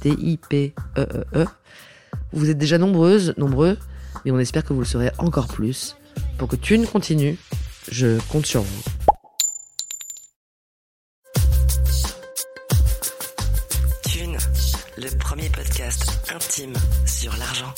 [0.00, 1.46] T-I-P-E-E-E.
[2.32, 3.76] Vous êtes déjà nombreuses, nombreux,
[4.24, 5.96] mais on espère que vous le serez encore plus.
[6.38, 7.38] Pour que Thune continue,
[7.90, 8.82] je compte sur vous.
[14.04, 14.36] Thune,
[14.96, 16.74] le premier podcast intime
[17.06, 17.72] sur l'argent.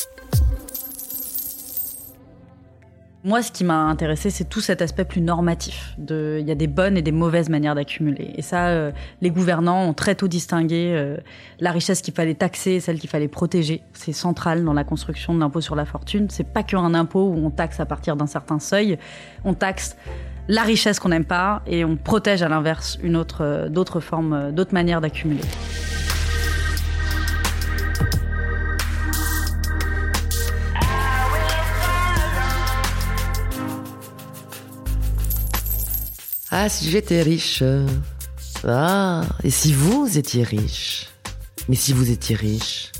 [3.24, 5.94] Moi, ce qui m'a intéressé, c'est tout cet aspect plus normatif.
[6.08, 8.32] Il y a des bonnes et des mauvaises manières d'accumuler.
[8.34, 11.18] Et ça, euh, les gouvernants ont très tôt distingué euh,
[11.60, 13.82] la richesse qu'il fallait taxer et celle qu'il fallait protéger.
[13.92, 16.26] C'est central dans la construction de l'impôt sur la fortune.
[16.30, 18.98] C'est pas qu'un impôt où on taxe à partir d'un certain seuil.
[19.44, 19.96] On taxe
[20.48, 24.50] la richesse qu'on n'aime pas et on protège à l'inverse une autre, euh, d'autres formes,
[24.50, 25.44] d'autres manières d'accumuler.
[36.54, 37.62] Ah, si j'étais riche.
[38.62, 41.06] Ah, et si vous étiez riche.
[41.66, 42.92] Mais si vous étiez riche,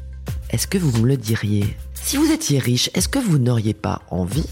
[0.48, 1.76] est-ce que vous me le diriez?
[2.02, 4.46] Si vous étiez riche, est-ce que vous n'auriez pas envie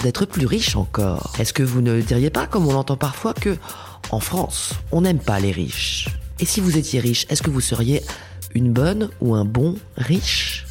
[0.00, 1.32] d'être plus riche encore?
[1.38, 3.56] Est-ce que vous ne diriez pas, comme on l'entend parfois, que
[4.10, 6.08] en France, on n'aime pas les riches?
[6.38, 8.02] Et si vous étiez riche, est-ce que vous seriez
[8.54, 10.66] une bonne ou un bon riche?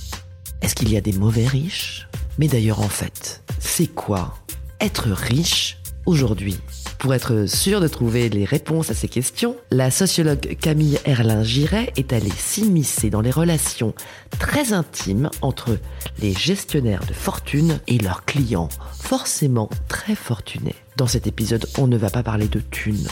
[0.61, 2.07] Est-ce qu'il y a des mauvais riches?
[2.38, 4.38] Mais d'ailleurs, en fait, c'est quoi
[4.79, 6.59] être riche aujourd'hui?
[7.01, 12.13] Pour être sûr de trouver les réponses à ces questions, la sociologue Camille Erlin-Giret est
[12.13, 13.95] allée s'immiscer dans les relations
[14.38, 15.79] très intimes entre
[16.19, 20.75] les gestionnaires de fortune et leurs clients, forcément très fortunés.
[20.95, 23.07] Dans cet épisode, on ne va pas parler de thunes.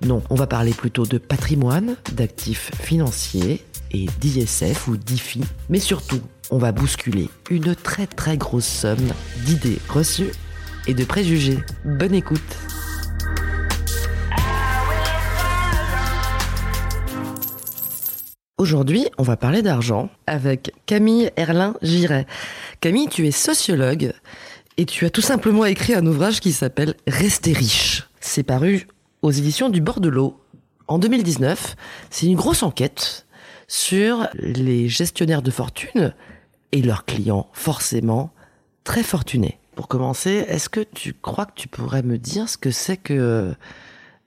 [0.00, 5.42] Non, on va parler plutôt de patrimoine, d'actifs financiers et d'ISF ou d'IFI.
[5.68, 9.12] Mais surtout, on va bousculer une très très grosse somme
[9.44, 10.32] d'idées reçues
[10.86, 11.58] et de préjugés.
[11.84, 12.56] Bonne écoute
[18.58, 22.26] Aujourd'hui, on va parler d'argent avec Camille Erlin-Giret.
[22.80, 24.12] Camille, tu es sociologue
[24.76, 28.08] et tu as tout simplement écrit un ouvrage qui s'appelle Rester riche.
[28.18, 28.88] C'est paru
[29.22, 30.40] aux éditions du bord de l'eau
[30.88, 31.76] en 2019.
[32.10, 33.26] C'est une grosse enquête
[33.68, 36.12] sur les gestionnaires de fortune
[36.72, 38.32] et leurs clients forcément
[38.82, 39.60] très fortunés.
[39.76, 43.14] Pour commencer, est-ce que tu crois que tu pourrais me dire ce que c'est que
[43.14, 43.52] euh,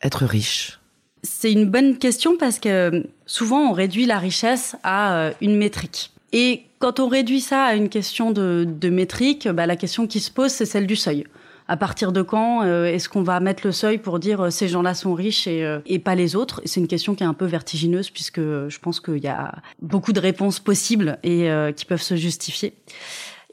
[0.01, 0.80] être riche?
[1.23, 6.11] C'est une bonne question parce que souvent on réduit la richesse à euh, une métrique.
[6.33, 10.31] Et quand on réduit ça à une question de, métrique, bah, la question qui se
[10.31, 11.25] pose, c'est celle du seuil.
[11.67, 14.67] À partir de quand euh, est-ce qu'on va mettre le seuil pour dire euh, ces
[14.67, 16.61] gens-là sont riches et, euh, pas les autres?
[16.65, 20.11] C'est une question qui est un peu vertigineuse puisque je pense qu'il y a beaucoup
[20.11, 22.73] de réponses possibles et euh, qui peuvent se justifier.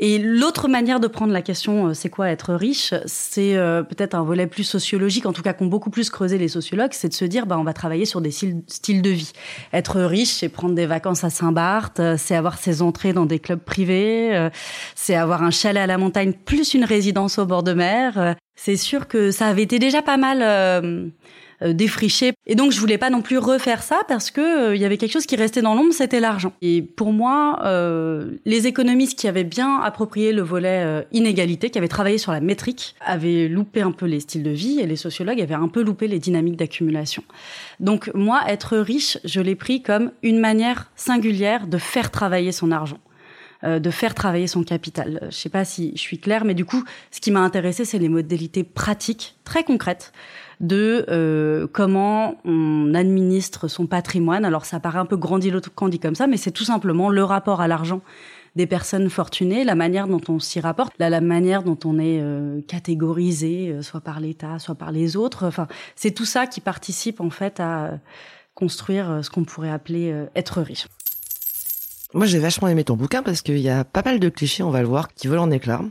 [0.01, 2.95] Et l'autre manière de prendre la question, euh, c'est quoi être riche?
[3.07, 6.47] C'est euh, peut-être un volet plus sociologique, en tout cas qu'ont beaucoup plus creusé les
[6.47, 9.33] sociologues, c'est de se dire, bah, on va travailler sur des styles, de vie.
[9.73, 13.41] Être riche, c'est prendre des vacances à Saint-Barth, euh, c'est avoir ses entrées dans des
[13.41, 14.49] clubs privés,
[14.95, 18.37] c'est avoir un chalet à la montagne plus une résidence au bord de mer.
[18.55, 21.13] C'est sûr que ça avait été déjà pas mal
[21.61, 22.35] euh, défriché.
[22.47, 24.97] Et donc je voulais pas non plus refaire ça parce que euh, il y avait
[24.97, 26.53] quelque chose qui restait dans l'ombre, c'était l'argent.
[26.63, 31.89] Et pour moi, euh, les économistes qui avaient bien approprié le volet inégalité, qui avaient
[31.89, 35.41] travaillé sur la métrique, avaient loupé un peu les styles de vie et les sociologues
[35.41, 37.25] avaient un peu loupé les dynamiques d'accumulation.
[37.81, 42.71] Donc moi, être riche, je l'ai pris comme une manière singulière de faire travailler son
[42.71, 42.99] argent
[43.65, 45.19] de faire travailler son capital.
[45.33, 47.99] Je sais pas si je suis claire, mais du coup, ce qui m'a intéressé, c'est
[47.99, 50.13] les modalités pratiques, très concrètes,
[50.61, 54.45] de euh, comment on administre son patrimoine.
[54.45, 57.61] Alors, ça paraît un peu grandiloquent dit comme ça, mais c'est tout simplement le rapport
[57.61, 58.01] à l'argent
[58.57, 62.61] des personnes fortunées, la manière dont on s'y rapporte, la, manière dont on est euh,
[62.67, 65.47] catégorisé, euh, soit par l'État, soit par les autres.
[65.47, 67.99] Enfin, c'est tout ça qui participe en fait à
[68.55, 70.89] construire ce qu'on pourrait appeler être riche.
[72.13, 74.71] Moi, j'ai vachement aimé ton bouquin parce qu'il y a pas mal de clichés, on
[74.71, 75.83] va le voir, qui volent en éclats.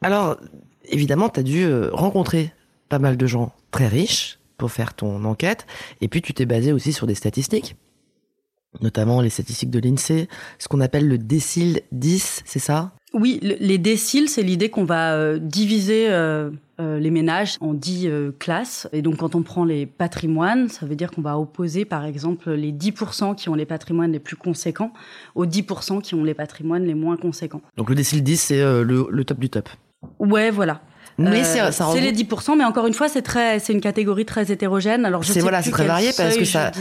[0.00, 0.38] Alors,
[0.84, 2.54] évidemment, tu as dû rencontrer
[2.88, 5.66] pas mal de gens très riches pour faire ton enquête,
[6.00, 7.76] et puis tu t'es basé aussi sur des statistiques
[8.80, 10.28] notamment les statistiques de l'INSEE,
[10.58, 12.92] ce qu'on appelle le décile 10, c'est ça?
[13.14, 16.50] Oui, les déciles, c'est l'idée qu'on va euh, diviser euh,
[16.80, 18.88] euh, les ménages en 10 classes.
[18.92, 22.50] Et donc quand on prend les patrimoines, ça veut dire qu'on va opposer par exemple
[22.50, 24.92] les 10% qui ont les patrimoines les plus conséquents
[25.34, 27.62] aux 10% qui ont les patrimoines les moins conséquents.
[27.78, 29.70] Donc le décile 10, c'est le, le top du top
[30.18, 30.82] Ouais, voilà.
[31.18, 34.52] Mais euh, c'est les 10%, mais encore une fois, c'est très, c'est une catégorie très
[34.52, 35.04] hétérogène.
[35.04, 36.72] Alors je sais voilà, c'est très varié parce que ça,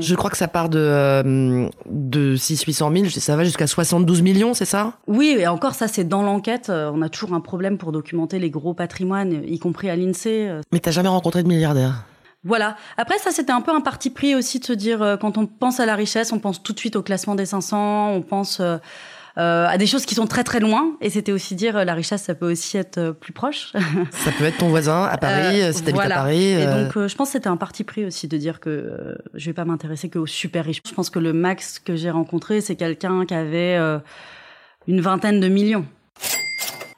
[0.00, 4.22] je, crois que ça part de euh, de 6 800 000, ça va jusqu'à 72
[4.22, 4.94] millions, c'est ça?
[5.06, 6.70] Oui, et encore ça, c'est dans l'enquête.
[6.70, 10.48] Euh, on a toujours un problème pour documenter les gros patrimoines, y compris à l'Insee.
[10.72, 12.04] Mais t'as jamais rencontré de milliardaire?
[12.42, 12.76] Voilà.
[12.98, 15.80] Après, ça, c'était un peu un parti pris aussi de se dire, quand on pense
[15.80, 18.76] à la richesse, on pense tout de suite au classement des 500, on pense euh,
[19.36, 20.92] à des choses qui sont très très loin.
[21.00, 23.72] Et c'était aussi dire euh, la richesse, ça peut aussi être euh, plus proche.
[24.12, 26.44] ça peut être ton voisin à Paris, euh, si t'habites à Paris.
[26.44, 29.52] Et donc, je pense que c'était un parti pris aussi de dire que je vais
[29.52, 30.82] pas m'intéresser qu'aux super riches.
[30.86, 33.76] Je pense que le max que j'ai rencontré, c'est quelqu'un qui avait
[34.86, 35.84] une vingtaine de millions.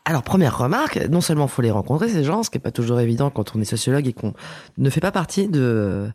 [0.05, 3.01] Alors première remarque, non seulement faut les rencontrer ces gens, ce qui est pas toujours
[3.01, 4.35] évident quand on est sociologue et qu'on
[4.79, 6.11] ne fait pas partie de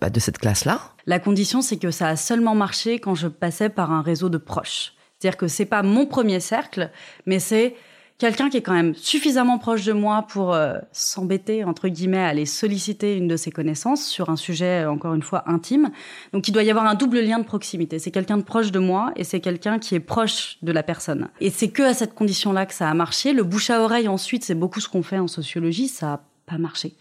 [0.00, 0.80] bah, de cette classe-là.
[1.06, 4.38] La condition, c'est que ça a seulement marché quand je passais par un réseau de
[4.38, 4.92] proches.
[5.20, 6.90] C'est-à-dire que c'est pas mon premier cercle,
[7.26, 7.74] mais c'est
[8.16, 12.28] quelqu'un qui est quand même suffisamment proche de moi pour euh, s'embêter entre guillemets à
[12.28, 15.90] aller solliciter une de ses connaissances sur un sujet euh, encore une fois intime.
[16.32, 17.98] Donc il doit y avoir un double lien de proximité.
[17.98, 21.28] C'est quelqu'un de proche de moi et c'est quelqu'un qui est proche de la personne.
[21.40, 23.34] Et c'est que à cette condition-là que ça a marché.
[23.34, 25.88] Le bouche à oreille ensuite, c'est beaucoup ce qu'on fait en sociologie.
[25.88, 26.94] Ça a pas marché.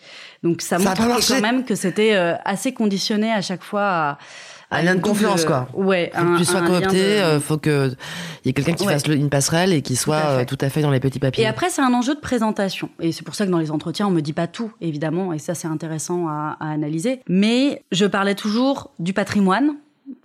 [0.44, 4.18] Donc ça, montre quand même que c'était euh, assez conditionné à chaque fois à
[4.71, 5.68] un lien de confiance, quoi.
[5.74, 6.12] Ouais.
[6.13, 7.92] Faut que tu sois coopté, euh, faut que
[8.44, 10.81] il y ait quelqu'un qui fasse une passerelle et qui soit euh, tout à, fait
[10.81, 11.44] dans les petits papiers.
[11.44, 12.89] Et après, c'est un enjeu de présentation.
[13.00, 15.33] Et c'est pour ça que dans les entretiens, on me dit pas tout, évidemment.
[15.33, 17.21] Et ça, c'est intéressant à, à, analyser.
[17.27, 19.75] Mais je parlais toujours du patrimoine.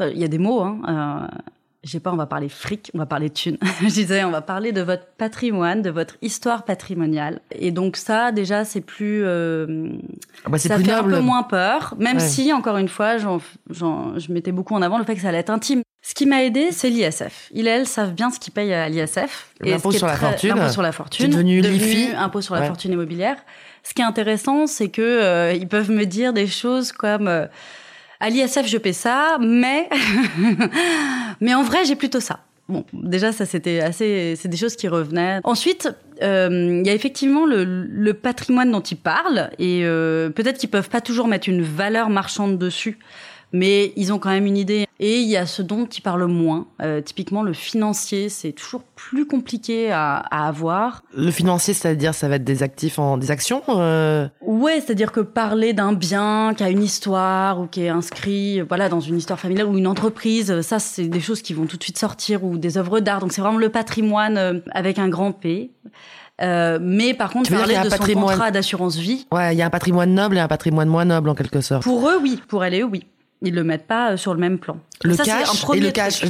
[0.00, 0.78] Il y a des mots, hein.
[0.88, 1.38] Euh,
[1.84, 3.58] je sais pas, on va parler fric, on va parler thunes.
[3.82, 7.40] je disais, on va parler de votre patrimoine, de votre histoire patrimoniale.
[7.52, 9.90] Et donc ça, déjà, c'est plus, euh,
[10.44, 14.32] ah bah, ça plus fait un peu moins peur, même si, encore une fois, je
[14.32, 15.82] mettais beaucoup en avant le fait que ça allait être intime.
[16.06, 17.50] Ce qui m'a aidé, c'est l'ISF.
[17.56, 19.48] Elles savent bien ce qu'ils payent à l'ISF.
[19.60, 20.50] L'impôt sur, la fortune.
[20.50, 21.30] L'impôt sur la fortune.
[21.30, 22.10] devenu l'IFI.
[22.14, 23.36] Impôt sur la fortune immobilière.
[23.82, 27.46] Ce qui est intéressant, c'est que euh, ils peuvent me dire des choses comme euh,
[28.24, 29.88] à l'ISF, je paie ça, mais
[31.42, 32.40] mais en vrai, j'ai plutôt ça.
[32.70, 35.40] Bon, déjà, ça c'était assez, c'est des choses qui revenaient.
[35.44, 35.90] Ensuite,
[36.22, 40.88] euh, il y a effectivement le, patrimoine dont ils parlent et euh, peut-être qu'ils peuvent
[40.88, 42.98] pas toujours mettre une valeur marchande dessus
[43.52, 44.86] mais ils ont quand même une idée.
[45.00, 46.66] Et il y a ce dont ils parlent moins.
[46.80, 51.02] Euh, typiquement, le financier, c'est toujours plus compliqué à, à, avoir.
[51.16, 54.28] Le financier, c'est-à-dire, ça va être des actifs en des actions euh...
[54.40, 58.88] Ouais, c'est-à-dire que parler d'un bien qui a une histoire ou qui est inscrit, voilà,
[58.88, 61.82] dans une histoire familiale ou une entreprise, ça, c'est des choses qui vont tout de
[61.82, 63.20] suite sortir ou des œuvres d'art.
[63.20, 65.70] Donc, c'est vraiment le patrimoine euh, avec un grand P.
[66.40, 69.26] Euh, mais par contre, parler de son contrat d'assurance vie.
[69.32, 71.84] Ouais, il y a un patrimoine noble et un patrimoine moins noble en quelque sorte.
[71.84, 72.40] Pour eux, oui.
[72.48, 73.06] Pour elle, oui.
[73.44, 74.78] Ils le mettent pas euh, sur le même plan.
[75.02, 76.24] Le cash et le cash,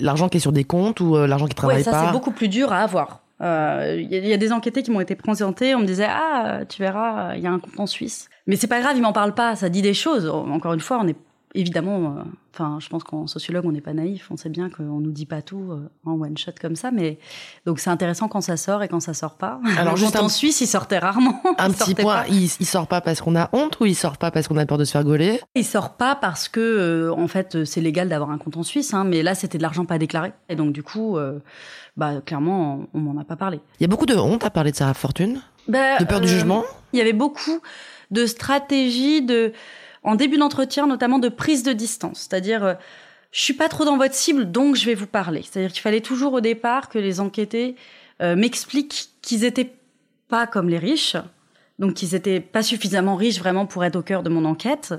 [0.00, 2.00] l'argent qui est sur des comptes ou euh, l'argent qui travaille ouais, ça, pas.
[2.00, 3.20] Ça c'est beaucoup plus dur à avoir.
[3.40, 5.74] Il euh, y, y, a des enquêtés qui m'ont été présentés.
[5.74, 8.28] On me disait ah tu verras, il y a un compte en Suisse.
[8.46, 9.56] Mais c'est pas grave, ils m'en parlent pas.
[9.56, 10.28] Ça dit des choses.
[10.28, 11.16] Encore une fois, on est
[11.54, 14.30] évidemment, euh, enfin, je pense qu'en sociologue, on n'est pas naïf.
[14.30, 17.18] On sait bien qu'on nous dit pas tout euh, en one shot comme ça, mais
[17.64, 19.60] donc c'est intéressant quand ça sort et quand ça sort pas.
[19.78, 21.40] Alors juste en Suisse, il sortait rarement.
[21.58, 24.30] Un petit point, il, il, sort pas parce qu'on a honte ou il sort pas
[24.30, 25.40] parce qu'on a peur de se faire gauler?
[25.54, 28.92] Il sort pas parce que, euh, en fait, c'est légal d'avoir un compte en Suisse,
[28.92, 31.16] hein, mais là, c'était de l'argent pas déclaré, et donc du coup,
[31.96, 33.60] bah clairement, on, m'en a pas parlé.
[33.78, 36.28] Il y a beaucoup de honte à parler de sa fortune, bah, de peur du
[36.28, 36.64] jugement?
[36.92, 37.60] Il y avait beaucoup
[38.10, 39.52] de stratégies de
[40.04, 42.28] en début d'entretien, notamment de prise de distance.
[42.28, 42.74] C'est-à-dire, euh,
[43.32, 45.42] je suis pas trop dans votre cible, donc je vais vous parler.
[45.42, 47.74] C'est-à-dire qu'il fallait toujours au départ que les enquêtés
[48.22, 49.72] euh, m'expliquent qu'ils étaient
[50.28, 51.16] pas comme les riches,
[51.78, 54.94] donc qu'ils étaient pas suffisamment riches vraiment pour être au cœur de mon enquête,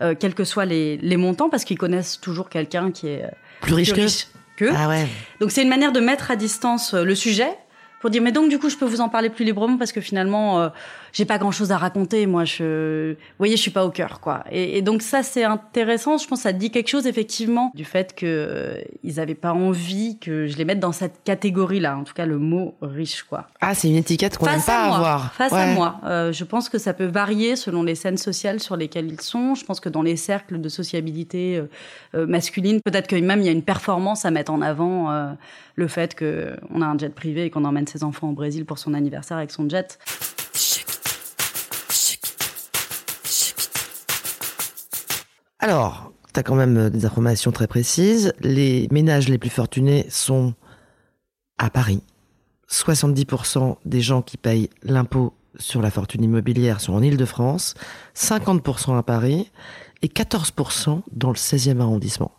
[0.00, 3.74] euh, quels que soient les, les montants, parce qu'ils connaissent toujours quelqu'un qui est plus
[3.74, 4.72] riche, que qu'eux.
[4.74, 5.06] Ah ouais.
[5.40, 7.56] Donc c'est une manière de mettre à distance le sujet
[8.00, 10.00] pour dire mais donc du coup je peux vous en parler plus librement parce que
[10.00, 10.68] finalement euh,
[11.16, 14.20] j'ai pas grand chose à raconter moi je vous voyez je suis pas au cœur
[14.20, 14.44] quoi.
[14.50, 16.18] Et, et donc ça c'est intéressant.
[16.18, 19.54] Je pense que ça dit quelque chose effectivement du fait que euh, ils avaient pas
[19.54, 23.22] envie que je les mette dans cette catégorie là en tout cas le mot riche
[23.22, 23.46] quoi.
[23.62, 24.96] Ah, c'est une étiquette qu'on n'aime pas à moi.
[24.98, 25.32] avoir.
[25.32, 26.00] face à moi.
[26.04, 29.54] Euh, je pense que ça peut varier selon les scènes sociales sur lesquelles ils sont.
[29.54, 31.70] Je pense que dans les cercles de sociabilité euh,
[32.14, 35.36] euh, masculine peut-être que même il y a une performance à mettre en avant
[35.76, 38.66] le fait que on a un jet privé et qu'on emmène ses enfants au Brésil
[38.66, 39.98] pour son anniversaire avec son jet
[45.58, 48.32] Alors, tu as quand même euh, des informations très précises.
[48.40, 50.54] Les ménages les plus fortunés sont
[51.58, 52.02] à Paris.
[52.70, 57.74] 70% des gens qui payent l'impôt sur la fortune immobilière sont en Île-de-France,
[58.14, 59.50] 50% à Paris
[60.02, 62.32] et 14% dans le 16e arrondissement.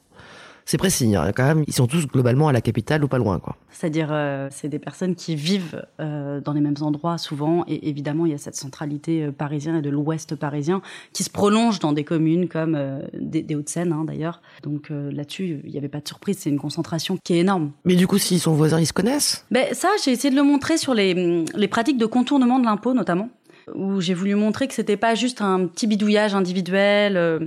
[0.69, 3.39] C'est précis, hein, quand même, ils sont tous globalement à la capitale ou pas loin,
[3.39, 3.55] quoi.
[3.69, 8.25] C'est-à-dire, euh, c'est des personnes qui vivent euh, dans les mêmes endroits souvent, et évidemment,
[8.25, 10.81] il y a cette centralité euh, parisienne et de l'Ouest parisien
[11.13, 14.41] qui se prolonge dans des communes comme euh, des, des Hauts-de-Seine, hein, d'ailleurs.
[14.61, 16.37] Donc là-dessus, il n'y avait pas de surprise.
[16.39, 17.71] C'est une concentration qui est énorme.
[17.85, 20.43] Mais du coup, s'ils sont voisins, ils se connaissent Ben ça, j'ai essayé de le
[20.43, 23.29] montrer sur les, les pratiques de contournement de l'impôt, notamment,
[23.75, 27.39] où j'ai voulu montrer que c'était pas juste un petit bidouillage individuel euh,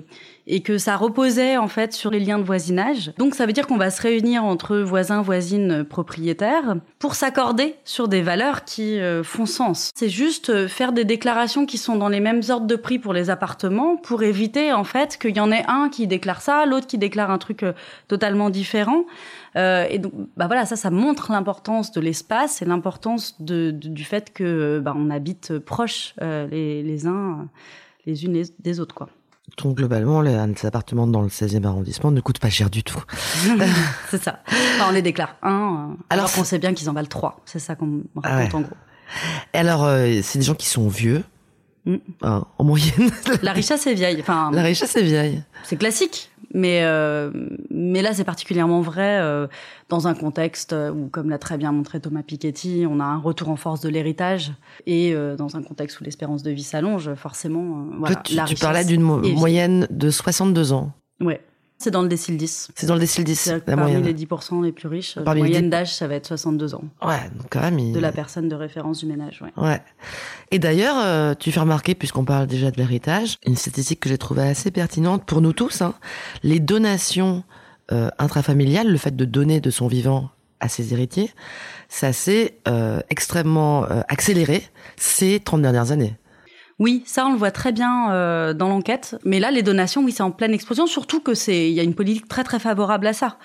[0.51, 3.13] et que ça reposait en fait sur les liens de voisinage.
[3.19, 8.09] Donc ça veut dire qu'on va se réunir entre voisins, voisines, propriétaires pour s'accorder sur
[8.09, 9.91] des valeurs qui euh, font sens.
[9.95, 13.13] C'est juste euh, faire des déclarations qui sont dans les mêmes ordres de prix pour
[13.13, 16.89] les appartements pour éviter en fait qu'il y en ait un qui déclare ça, l'autre
[16.89, 17.73] qui déclare un truc euh,
[18.09, 19.05] totalement différent.
[19.57, 24.05] Euh, et donc, bah voilà, ça, ça montre l'importance de l'espace et l'importance de, du
[24.05, 27.49] fait que bah, on habite proches euh, les, les uns
[28.07, 29.11] les unes des autres, quoi.
[29.59, 33.03] Donc globalement, les, les appartements dans le 16e arrondissement ne coûtent pas cher du tout.
[34.11, 34.41] c'est ça.
[34.47, 35.55] Enfin, on les déclare un, euh,
[36.11, 37.41] alors, Alors, qu'on sait bien qu'ils en valent trois.
[37.45, 38.57] C'est ça qu'on me Ah raconte ouais.
[38.59, 38.77] en gros.
[39.55, 41.23] Et alors, euh, c'est des gens qui sont vieux,
[41.87, 41.97] Mm.
[42.23, 43.11] hein, en moyenne.
[43.43, 44.19] La richesse est vieille.
[44.21, 45.43] Enfin, La richesse est vieille.
[45.65, 46.31] c'est classique.
[46.53, 47.31] Mais, euh,
[47.71, 49.19] mais là, c'est particulièrement vrai
[49.91, 53.51] dans un contexte où, comme l'a très bien montré Thomas Piketty, on a un retour
[53.51, 54.53] en force de l'héritage.
[54.87, 57.61] Et euh, dans un contexte où l'espérance de vie s'allonge, forcément,
[57.93, 60.93] euh, voilà, tu, la tu richesse parlais d'une mo- moyenne de 62 ans.
[61.21, 61.43] Ouais.
[61.83, 62.73] C'est dans le décile 10.
[62.75, 64.07] C'est dans le décile 10, C'est-à-dire que la parmi moyenne.
[64.15, 65.71] les 10% les plus riches, la moyenne 10.
[65.71, 66.85] d'âge, ça va être 62 ans.
[67.03, 67.79] Ouais, donc quand même.
[67.79, 69.51] il- De la personne de référence du ménage, ouais.
[69.65, 69.81] Ouais.
[70.51, 74.19] Et d'ailleurs, euh, tu fais remarquer, puisqu'on parle déjà de l'héritage, une statistique que j'ai
[74.19, 75.81] trouvée assez pertinente pour nous tous.
[75.81, 75.95] Hein,
[76.43, 77.45] les donations
[77.93, 80.31] euh, intrafamiliales, le fait de donner de son vivant
[80.61, 81.31] à ses héritiers,
[81.89, 84.63] ça s'est euh, extrêmement euh, accéléré
[84.97, 86.15] ces 30 dernières années.
[86.79, 89.17] Oui, ça on le voit très bien euh, dans l'enquête.
[89.25, 90.87] Mais là, les donations, oui, c'est en pleine explosion.
[90.87, 93.37] Surtout que c'est, il y a une politique très très favorable à ça.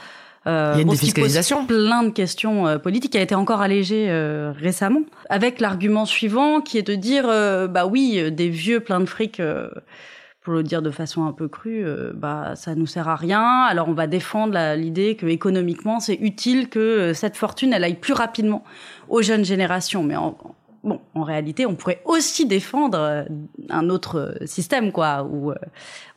[0.47, 1.65] Euh, Il y a une pose défiscalisation.
[1.65, 4.09] plein de questions euh, politiques qui a été encore allégée
[4.57, 7.25] récemment, avec l'argument suivant qui est de dire,
[7.69, 9.41] bah oui, des vieux pleins de fric.
[10.45, 13.63] Pour le dire de façon un peu crue, euh, bah ça nous sert à rien.
[13.63, 17.99] Alors on va défendre l'idée que économiquement c'est utile que euh, cette fortune elle aille
[17.99, 18.63] plus rapidement
[19.09, 20.03] aux jeunes générations.
[20.03, 20.37] Mais en,
[20.83, 23.23] bon, en réalité, on pourrait aussi défendre euh,
[23.69, 25.51] un autre euh, système, quoi, où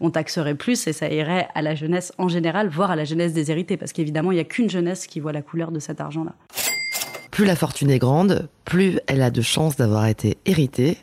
[0.00, 3.32] on taxerait plus et ça irait à la jeunesse en général, voire à la jeunesse
[3.32, 6.35] déshérités, parce qu'évidemment, il y a qu'une jeunesse qui voit la couleur de cet argent-là.
[7.30, 10.99] Plus la fortune est grande, plus elle a de chances d'avoir été héritée.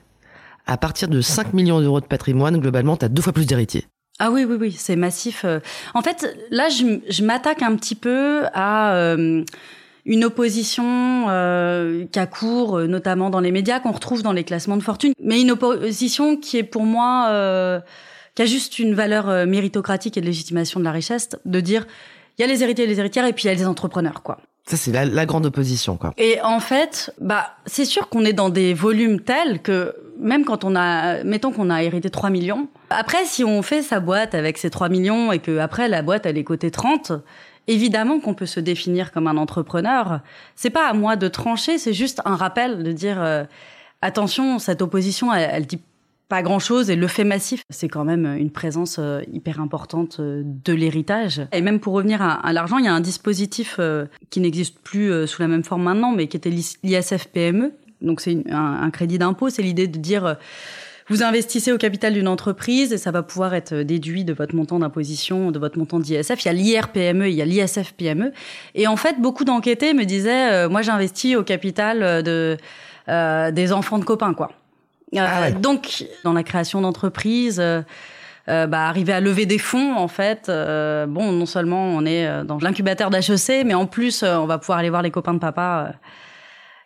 [0.68, 3.86] À partir de 5 millions d'euros de patrimoine, globalement, tu as deux fois plus d'héritiers.
[4.20, 5.44] Ah oui, oui, oui, c'est massif.
[5.46, 5.60] euh.
[5.94, 9.44] En fait, là, je, m'attaque un petit peu à euh,
[10.06, 14.44] une opposition euh, qui a cours, euh, notamment dans les médias, qu'on retrouve dans les
[14.44, 17.80] classements de fortune, mais une opposition qui est pour moi, euh,
[18.36, 21.86] qui a juste une valeur méritocratique et de légitimation de la richesse, de dire,
[22.38, 24.24] il y a les héritiers et les héritières, et puis il y a les entrepreneurs,
[24.24, 24.38] quoi.
[24.68, 26.14] Ça, c'est la, la grande opposition, quoi.
[26.18, 30.64] Et en fait, bah, c'est sûr qu'on est dans des volumes tels que même quand
[30.64, 34.58] on a, mettons qu'on a hérité 3 millions, après, si on fait sa boîte avec
[34.58, 37.12] ces 3 millions et que après la boîte, elle est cotée 30,
[37.68, 40.22] évidemment qu'on peut se définir comme un entrepreneur.
[40.56, 43.44] C'est pas à moi de trancher, c'est juste un rappel de dire, euh,
[44.02, 45.82] attention, cette opposition, elle, elle dit
[46.28, 50.18] pas grand chose et le fait massif, c'est quand même une présence euh, hyper importante
[50.20, 51.48] euh, de l'héritage.
[51.52, 55.12] Et même pour revenir à, l'argent, il y a un dispositif euh, qui n'existe plus
[55.12, 57.74] euh, sous la même forme maintenant, mais qui était l'ISF PME.
[58.02, 60.34] Donc c'est un, crédit d'impôt, c'est l'idée de dire euh,
[61.08, 64.80] vous investissez au capital d'une entreprise et ça va pouvoir être déduit de votre montant
[64.80, 66.44] d'imposition, de votre montant d'ISF.
[66.44, 68.32] Il y a l'IRPME, il y a l'ISF PME.
[68.74, 72.58] Et en fait, beaucoup d'enquêtés me disaient, euh, moi j'investis au capital euh, de
[73.08, 74.52] euh, des enfants de copains, quoi.
[75.14, 75.52] Euh, Ah ouais.
[75.54, 77.82] Donc, dans la création d'entreprises, euh,
[78.50, 82.28] euh, bah, arriver à lever des fonds, en fait, euh, bon, non seulement on est
[82.28, 85.34] euh, dans l'incubateur d'HEC, mais en plus, euh, on va pouvoir aller voir les copains
[85.34, 85.88] de papa.
[85.90, 85.94] euh,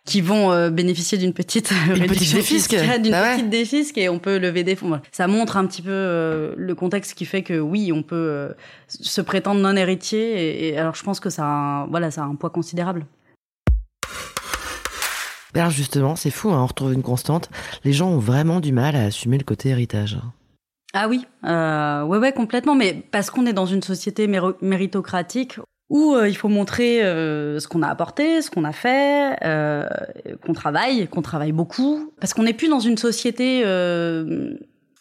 [0.06, 2.74] qui vont euh, bénéficier d'une petite Une petite défisque.
[2.74, 3.34] d'une Bah ouais.
[3.34, 4.98] petite défisque et on peut lever des fonds.
[5.12, 8.48] Ça montre un petit peu euh, le contexte qui fait que oui, on peut euh,
[8.88, 10.68] se prétendre non héritier.
[10.68, 13.04] Et, et alors je pense que ça, a un, voilà, ça a un poids considérable.
[15.54, 17.50] Alors justement, c'est fou, hein, on retrouve une constante.
[17.84, 20.18] Les gens ont vraiment du mal à assumer le côté héritage.
[20.92, 22.74] Ah oui, euh, ouais, ouais, complètement.
[22.74, 24.26] Mais parce qu'on est dans une société
[24.60, 29.36] méritocratique où euh, il faut montrer euh, ce qu'on a apporté, ce qu'on a fait,
[30.44, 32.12] qu'on travaille, qu'on travaille beaucoup.
[32.20, 33.62] Parce qu'on n'est plus dans une société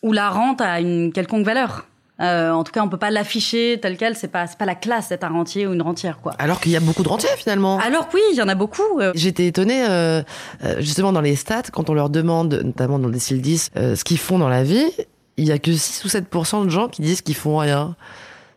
[0.01, 1.88] où la rente a une quelconque valeur.
[2.21, 4.15] Euh, en tout cas, on peut pas l'afficher tel quel.
[4.15, 6.33] C'est pas, c'est pas la classe d'être un rentier ou une rentière, quoi.
[6.37, 7.79] Alors qu'il y a beaucoup de rentiers finalement.
[7.79, 8.99] Alors oui, il y en a beaucoup.
[8.99, 10.21] euh, J'étais étonnée, euh,
[10.79, 14.03] justement dans les stats, quand on leur demande, notamment dans le décile 10, euh, ce
[14.03, 14.91] qu'ils font dans la vie,
[15.37, 17.95] il y a que 6 ou 7% de gens qui disent qu'ils font rien.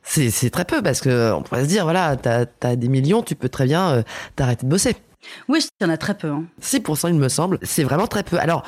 [0.05, 3.37] C'est très peu parce que on pourrait se dire, voilà, t'as as des millions, tu
[3.37, 4.03] peux très bien
[4.35, 4.97] t'arrêter de bosser.
[5.49, 6.29] Oui, il y en a très peu.
[6.29, 6.45] hein.
[6.63, 8.39] 6%, il me semble, c'est vraiment très peu.
[8.39, 8.65] Alors,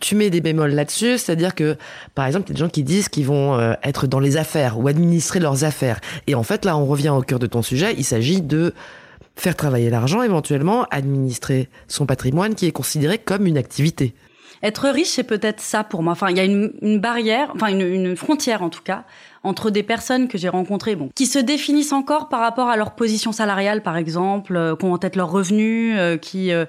[0.00, 1.76] tu mets des bémols là-dessus, c'est-à-dire que,
[2.14, 4.36] par exemple, il y a des gens qui disent qu'ils vont euh, être dans les
[4.36, 6.00] affaires ou administrer leurs affaires.
[6.26, 8.74] Et en fait, là, on revient au cœur de ton sujet, il s'agit de
[9.36, 14.14] faire travailler l'argent, éventuellement, administrer son patrimoine qui est considéré comme une activité.
[14.62, 16.12] Être riche, c'est peut-être ça pour moi.
[16.12, 19.04] Enfin, il y a une, une barrière, enfin une, une frontière en tout cas,
[19.44, 22.94] entre des personnes que j'ai rencontrées, bon, qui se définissent encore par rapport à leur
[22.94, 26.64] position salariale, par exemple, euh, qui ont en tête leurs revenus, euh, qui euh,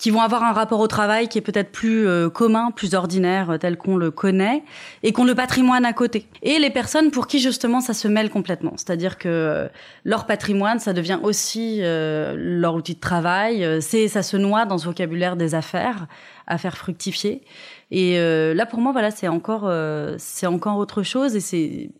[0.00, 3.50] qui vont avoir un rapport au travail qui est peut-être plus euh, commun, plus ordinaire,
[3.50, 4.64] euh, tel qu'on le connaît,
[5.02, 6.26] et qu'on le patrimoine à côté.
[6.42, 9.68] Et les personnes pour qui justement ça se mêle complètement, c'est-à-dire que euh,
[10.04, 14.86] leur patrimoine, ça devient aussi leur outil de travail, c'est ça se noie dans ce
[14.86, 16.06] vocabulaire des affaires,
[16.46, 17.42] à faire fructifier.
[17.90, 21.34] Et euh, là, pour moi, voilà, c'est encore, euh, c'est encore autre chose.
[21.36, 21.90] Et c'est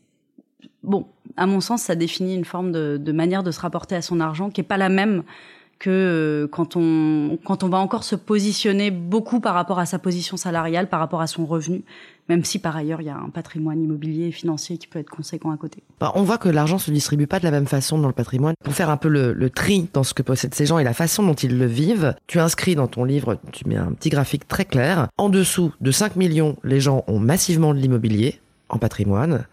[0.82, 1.06] bon,
[1.36, 4.20] à mon sens, ça définit une forme de, de manière de se rapporter à son
[4.20, 5.22] argent qui est pas la même
[5.78, 9.98] que euh, quand on quand on va encore se positionner beaucoup par rapport à sa
[9.98, 11.82] position salariale, par rapport à son revenu,
[12.30, 15.10] même si par ailleurs il y a un patrimoine immobilier et financier qui peut être
[15.10, 15.82] conséquent à côté.
[15.98, 18.54] Bah, on voit que l'argent se distribue pas de la même façon dans le patrimoine.
[18.62, 20.94] Pour faire un peu le, le tri dans ce que possèdent ces gens et la
[20.94, 24.46] façon dont ils le vivent, tu inscris dans ton livre, tu mets un petit graphique
[24.46, 25.08] très clair.
[25.18, 29.46] En dessous de 5 millions, les gens ont massivement de l'immobilier en patrimoine.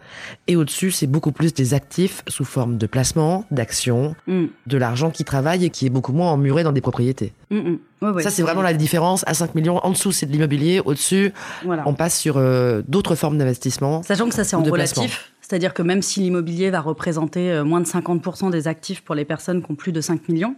[0.47, 5.09] Et au-dessus, c'est beaucoup plus des actifs sous forme de placement, d'actions, Mm, de l'argent
[5.11, 7.33] qui travaille et qui est beaucoup moins emmuré dans des propriétés.
[7.49, 7.79] mm, mm.
[8.01, 9.23] Ouais, ouais, Ça, c'est vraiment la différence.
[9.27, 10.81] À 5 millions, en dessous, c'est de l'immobilier.
[10.85, 11.33] Au-dessus,
[11.65, 11.83] Voilà.
[11.87, 14.03] on passe sur euh, d'autres formes d'investissement.
[14.03, 15.33] Sachant que ça, c'est en relatif.
[15.41, 19.25] C'est-à-dire que même si l'immobilier va représenter euh, moins de 50% des actifs pour les
[19.25, 20.55] personnes qui ont plus de 5 millions,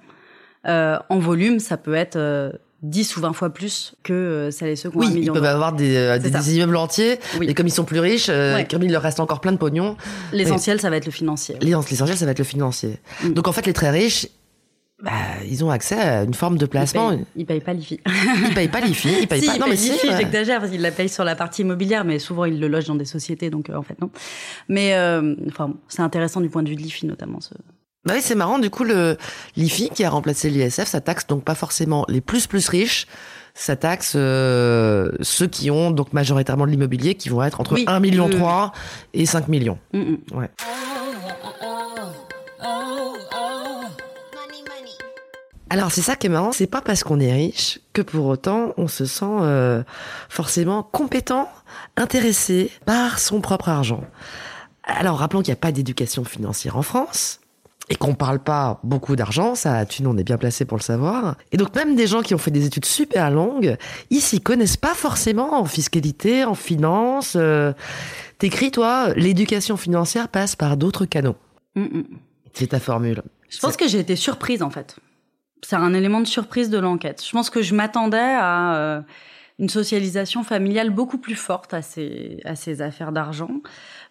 [0.68, 4.70] euh, en volume, ça peut être euh, 10 ou 20 fois plus que euh, celles
[4.70, 7.20] et ceux qui ont un Oui, ils peuvent avoir des, euh, des, des immeubles entiers,
[7.40, 7.48] Oui.
[7.50, 8.68] et comme ils sont plus riches, euh, Ouais.
[8.70, 9.98] comme il leur reste encore plein de pognon,
[10.32, 11.58] L'essentiel, ça va être le financier.
[11.62, 12.98] l'essentiel, ça va être le financier.
[13.24, 13.34] Mm.
[13.34, 14.28] Donc en fait, les très riches,
[15.02, 15.12] bah,
[15.50, 17.12] ils ont accès à une forme de placement.
[17.12, 18.00] Ils payent, ils payent pas l'IFI.
[18.50, 19.56] Ils payent pas l'IFI, ils payent si, pas.
[19.56, 20.18] ils Non, mais payent si, l'IFI, ouais.
[20.18, 22.96] j'exagère parce qu'ils la payent sur la partie immobilière, mais souvent ils le logent dans
[22.96, 24.10] des sociétés, donc euh, en fait non.
[24.68, 27.40] Mais euh, enfin, c'est intéressant du point de vue de l'IFI notamment.
[27.40, 27.54] Ce...
[28.06, 28.60] Bah oui, c'est marrant.
[28.60, 29.18] Du coup, le
[29.58, 33.08] l'IFI qui a remplacé l'ISF, ça taxe donc pas forcément les plus plus riches.
[33.54, 37.84] Ça taxe euh, ceux qui ont donc majoritairement de l'immobilier, qui vont être entre Oui,
[37.88, 38.30] 1 million.
[38.30, 38.72] 3
[39.14, 39.78] et 5 millions.
[39.92, 40.18] Mm, mm.
[40.38, 40.50] Ouais.
[45.72, 48.74] Alors c'est ça qui est marrant, c'est pas parce qu'on est riche que pour autant
[48.78, 49.84] on se sent euh,
[50.28, 51.48] forcément compétent,
[51.96, 54.04] intéressé par son propre argent.
[54.84, 57.40] Alors rappelons qu'il n'y a pas d'éducation financière en France
[57.90, 61.36] et qu'on parle pas beaucoup d'argent, ça tu on est bien placé pour le savoir.
[61.52, 63.78] Et donc même des gens qui ont fait des études super longues,
[64.10, 67.34] ils s'y connaissent pas forcément en fiscalité, en finance.
[67.36, 67.74] Euh,
[68.38, 71.36] T'écris toi, l'éducation financière passe par d'autres canaux.
[71.76, 72.04] Mm, mm.
[72.54, 73.22] C'est ta formule.
[73.50, 74.98] Je pense que j'ai été surprise en fait.
[75.62, 77.24] C'est un élément de surprise de l'enquête.
[77.26, 79.02] Je pense que je m'attendais à euh,
[79.60, 83.62] une socialisation familiale beaucoup plus forte à ces, à ces affaires d'argent.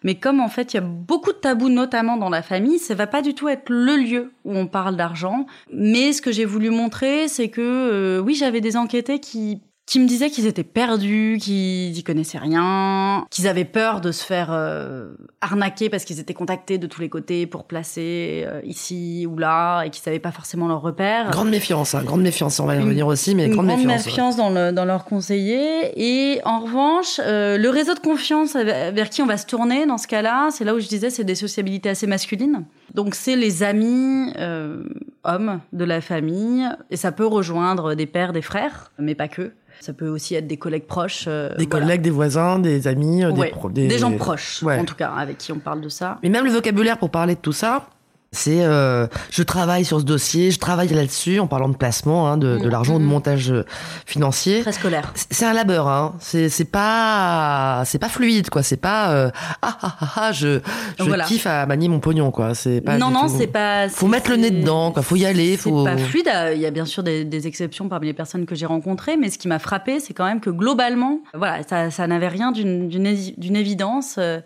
[0.03, 2.95] Mais comme en fait il y a beaucoup de tabous, notamment dans la famille, ça
[2.95, 5.47] va pas du tout être le lieu où on parle d'argent.
[5.73, 9.99] Mais ce que j'ai voulu montrer, c'est que euh, oui, j'avais des enquêtés qui qui
[9.99, 14.49] me disaient qu'ils étaient perdus, qu'ils y connaissaient rien, qu'ils avaient peur de se faire
[14.51, 15.09] euh,
[15.41, 19.83] arnaquer parce qu'ils étaient contactés de tous les côtés pour placer euh, ici ou là
[19.83, 21.31] et qu'ils savaient pas forcément leur repère.
[21.31, 24.05] Grande méfiance, hein, grande méfiance, on va y revenir aussi, mais Une grande, grande méfiance.
[24.05, 25.91] méfiance, dans, le, dans leurs conseillers.
[25.95, 29.97] Et en revanche, euh, le réseau de confiance vers qui on va se tourner dans
[29.97, 32.63] ce cas-là, c'est là où je disais, c'est des sociabilités assez masculines.
[32.95, 34.83] Donc c'est les amis euh,
[35.23, 39.51] hommes de la famille, et ça peut rejoindre des pères, des frères, mais pas que.
[39.81, 41.25] Ça peut aussi être des collègues proches.
[41.27, 41.85] euh, Des voilà.
[41.85, 43.97] collègues, des voisins, des amis, euh, Ouais, des, des...
[43.97, 44.77] gens proches, Ouais.
[44.77, 46.17] en tout cas, avec qui on parle de ça.
[46.21, 47.87] Mais même le vocabulaire pour parler de tout ça,
[48.31, 52.37] C'est euh, je travaille sur ce dossier, je travaille là-dessus en parlant de placement, hein,
[52.37, 53.65] de, de l'argent, de montage euh,
[54.05, 54.61] financier.
[54.61, 55.11] Très scolaire.
[55.15, 56.13] C'est un labeur, hein.
[56.19, 58.61] C'est c'est pas c'est pas fluide quoi.
[58.61, 59.31] C'est pas euh,
[59.63, 60.59] ah ah ah ah je
[60.99, 61.23] je Voilà.
[61.25, 62.53] kiffe à manier mon pognon quoi.
[62.53, 63.89] C'est pas non, non, c'est pas.
[63.89, 65.01] Faut c'est- mettre le nez c'est- dedans quoi.
[65.01, 65.53] Faut y aller.
[65.57, 66.29] C'est Faut pas fluide.
[66.53, 69.29] Il y a bien sûr des, des exceptions parmi les personnes que j'ai rencontrées, mais
[69.31, 72.89] ce qui m'a frappé, c'est quand même que globalement, voilà, ça, ça n'avait rien d'une
[72.89, 74.15] d'une évi- d'une évidence.
[74.19, 74.39] euh,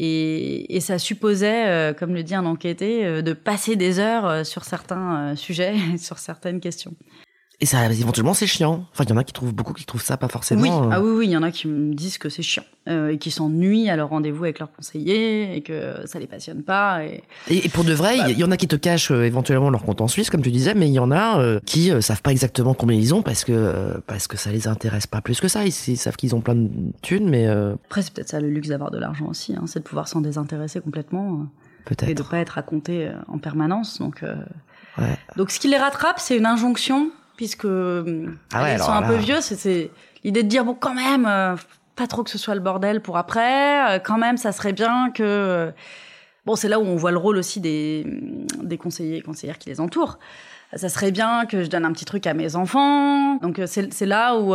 [0.00, 4.26] et, et ça supposait, euh, comme le dit un enquêté, euh, de passer des heures
[4.26, 6.94] euh, sur certains sujets, sur certaines questions.
[7.60, 8.86] Et ça éventuellement c'est chiant.
[8.92, 10.62] Enfin il y en a qui trouvent beaucoup qui trouvent ça pas forcément.
[10.62, 12.62] Oui, euh, ah oui, oui, il y en a qui me disent que c'est chiant
[12.88, 16.62] euh, et qui s'ennuient à leur rendez-vous avec leur conseiller et que ça les passionne
[16.62, 17.04] pas.
[17.04, 17.24] Et...
[17.48, 19.70] Et, et pour de vrai, il y, y en a qui te cachent euh, éventuellement
[19.70, 22.30] leur compte en Suisse, comme tu disais, mais il y en a qui savent pas
[22.30, 25.64] exactement combien ils ont parce que parce que ça les intéresse pas plus que ça.
[25.64, 26.68] Ils, ils savent qu'ils ont plein de
[27.02, 29.84] thunes, mais Après, c'est peut-être ça le luxe d'avoir de l'argent aussi, hein, c'est de
[29.84, 31.32] pouvoir s'en désintéresser complètement.
[31.32, 31.44] euh,
[31.88, 32.28] et de peut-être.
[32.30, 33.98] pas être raconté euh, en permanence.
[33.98, 34.22] Donc,
[34.98, 35.16] Ouais.
[35.36, 39.02] donc ce qui les rattrape, c'est une injonction, puisque euh, Ah ouais, ils sont un
[39.02, 39.40] peu vieux.
[39.40, 39.90] C'est-
[40.24, 41.56] l'idée de dire bon, quand même, euh,
[41.96, 43.94] pas trop que ce soit le bordel pour après.
[43.94, 45.22] euh, quand même, ça serait bien que.
[45.22, 45.70] euh,
[46.44, 48.04] bon, c'est là où on voit le rôle aussi des,
[48.62, 50.18] des conseillers et conseillères qui les entourent.
[50.76, 53.36] Ça serait bien que je donne un petit truc à mes enfants.
[53.36, 54.54] Donc c'est là où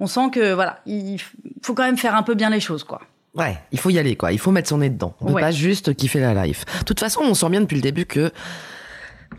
[0.00, 1.18] on sent que voilà, il
[1.62, 3.02] faut quand même faire un peu bien les choses, quoi.
[3.34, 4.32] Ouais, il faut y aller quoi.
[4.32, 5.14] Il faut mettre son nez dedans.
[5.20, 5.42] On peut Ouais.
[5.42, 6.64] pas juste kiffer la life.
[6.80, 8.32] De toute façon, on sent bien depuis le début que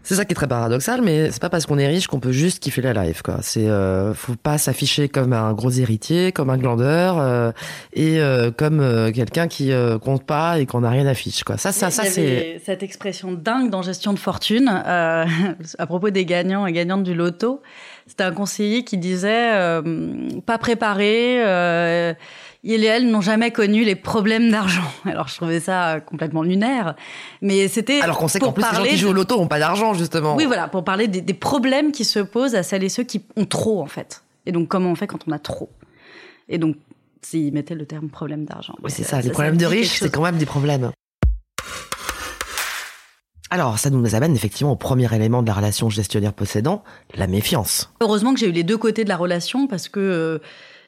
[0.03, 2.31] c'est ça qui est très paradoxal, mais c'est pas parce qu'on est riche qu'on peut
[2.31, 3.37] juste kiffer la life quoi.
[3.41, 7.51] C'est euh, faut pas s'afficher comme un gros héritier, comme un glandeur euh,
[7.93, 11.43] et euh, comme euh, quelqu'un qui euh, compte pas et qu'on a rien à fiche
[11.43, 11.57] quoi.
[11.57, 15.25] Ça ça ça c'est cette expression dingue dans gestion de fortune euh,
[15.77, 17.61] à propos des gagnants et gagnantes du loto.
[18.07, 19.81] C'était un conseiller qui disait euh,
[20.45, 21.43] pas préparé.
[22.65, 24.83] Euh, il et elle n'ont jamais connu les problèmes d'argent.
[25.05, 26.95] Alors je trouvais ça complètement lunaire,
[27.41, 29.47] mais c'était alors qu'on sait qu'en plus les gens qui de- jouent au loto ont
[29.47, 30.35] pas d'argent justement.
[30.35, 33.21] Oui, voilà, pour parler des, des problèmes qui se posent à celles et ceux qui
[33.35, 34.23] ont trop en fait.
[34.45, 35.69] Et donc comment on fait quand on a trop?
[36.47, 36.75] Et donc
[37.21, 38.75] s'il mettait le terme problème d'argent.
[38.83, 39.21] Oui, c'est Mais ça.
[39.21, 40.91] Les problèmes de riches, c'est quand même des problèmes.
[43.51, 46.83] Alors, ça nous amène effectivement au premier élément de la relation gestionnaire-possédant,
[47.15, 47.91] la méfiance.
[47.99, 50.37] Heureusement que j'ai eu les deux côtés de la relation parce que euh,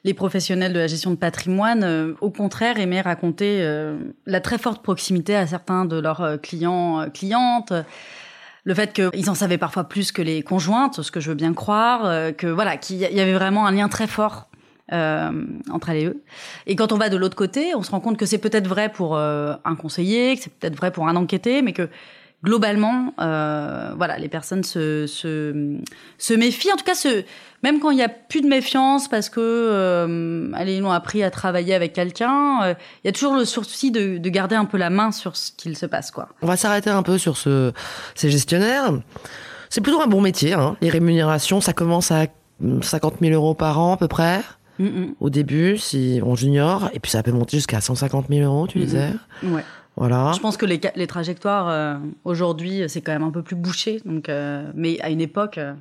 [0.04, 4.58] les professionnels de la gestion de patrimoine, euh, au contraire, aimaient raconter euh, la très
[4.58, 7.72] forte proximité à certains de leurs euh, clients, euh, clientes.
[8.64, 11.54] Le fait qu'ils en savaient parfois plus que les conjointes, ce que je veux bien
[11.54, 14.48] croire, euh, que voilà, qu'il y avait vraiment un lien très fort
[14.92, 15.30] euh,
[15.70, 16.22] entre elles et eux.
[16.66, 18.88] Et quand on va de l'autre côté, on se rend compte que c'est peut-être vrai
[18.88, 21.88] pour euh, un conseiller, que c'est peut-être vrai pour un enquêté, mais que
[22.44, 25.78] globalement, euh, voilà, les personnes se, se,
[26.18, 26.72] se méfient.
[26.72, 27.24] En tout cas, se,
[27.62, 31.22] même quand il n'y a plus de méfiance parce que euh, allez, ils ont appris
[31.22, 32.74] à travailler avec quelqu'un, euh,
[33.04, 35.52] il y a toujours le souci de, de garder un peu la main sur ce
[35.52, 36.28] qu'il se passe, quoi.
[36.42, 37.72] On va s'arrêter un peu sur ce,
[38.14, 38.92] ces gestionnaires.
[39.70, 40.52] C'est plutôt un bon métier.
[40.52, 40.76] Hein.
[40.80, 42.26] Les rémunérations, ça commence à
[42.82, 44.42] 50 000 euros par an à peu près.
[44.78, 45.14] Mm, mm.
[45.20, 48.80] Au début, si on junior, et puis ça peut monter jusqu'à 150 000 euros, tu
[48.80, 49.10] disais.
[49.44, 49.64] Ouais.
[49.96, 50.32] Voilà.
[50.34, 54.00] Je pense que les, les trajectoires euh, aujourd'hui, c'est quand même un peu plus bouché.
[54.04, 55.74] Donc, euh, mais à une époque, euh,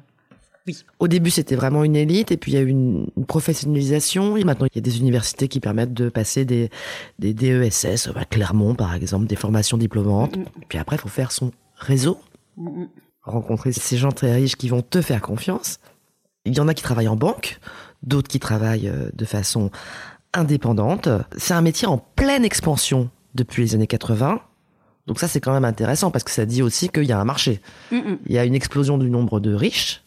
[1.00, 4.36] Au début, c'était vraiment une élite, et puis il y a eu une, une professionnalisation.
[4.38, 6.70] Et maintenant, il y a des universités qui permettent de passer des,
[7.20, 10.36] des DESS, à Clermont par exemple, des formations diplômantes.
[10.36, 10.46] Mhm.
[10.62, 12.20] Et puis après, il faut faire son réseau,
[12.58, 12.90] mm, mm.
[13.24, 15.80] rencontrer ces gens très riches qui vont te faire confiance.
[16.46, 17.60] Il y en a qui travaillent en banque,
[18.04, 19.72] d'autres qui travaillent euh, de façon
[20.34, 21.08] indépendante.
[21.38, 24.42] C'est un métier en pleine expansion depuis les années 80.
[25.08, 27.26] Donc ça, c'est quand même intéressant parce que ça dit aussi qu'il y a un
[27.26, 27.62] marché.
[27.92, 28.18] Mm, mm.
[28.28, 30.04] Il y a une explosion du nombre de riches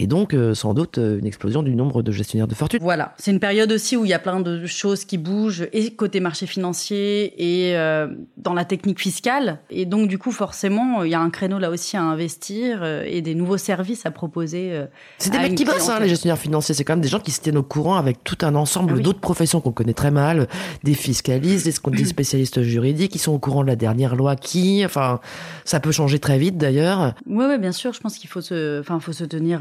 [0.00, 2.78] et donc euh, sans doute euh, une explosion du nombre de gestionnaires de fortune.
[2.80, 5.90] Voilà, c'est une période aussi où il y a plein de choses qui bougent, et
[5.90, 8.08] côté marché financier, et euh,
[8.38, 9.58] dans la technique fiscale.
[9.68, 13.20] Et donc, du coup, forcément, il y a un créneau là aussi à investir et
[13.20, 14.72] des nouveaux services à proposer.
[15.18, 16.74] C'est des mecs qui bossent, hein, les gestionnaires financiers.
[16.74, 18.96] C'est quand même des gens qui se tiennent au courant avec tout un ensemble Ah
[18.96, 19.02] oui.
[19.02, 20.48] d'autres professions qu'on connaît très mal,
[20.82, 25.20] des fiscalistes, des, spécialistes juridiques, qui sont au courant de la dernière loi qui, enfin,
[25.66, 27.14] ça peut changer très vite d'ailleurs.
[27.26, 27.92] Ouais, ouais, bien sûr.
[27.92, 29.60] Je pense qu'il faut se, enfin, faut se tenir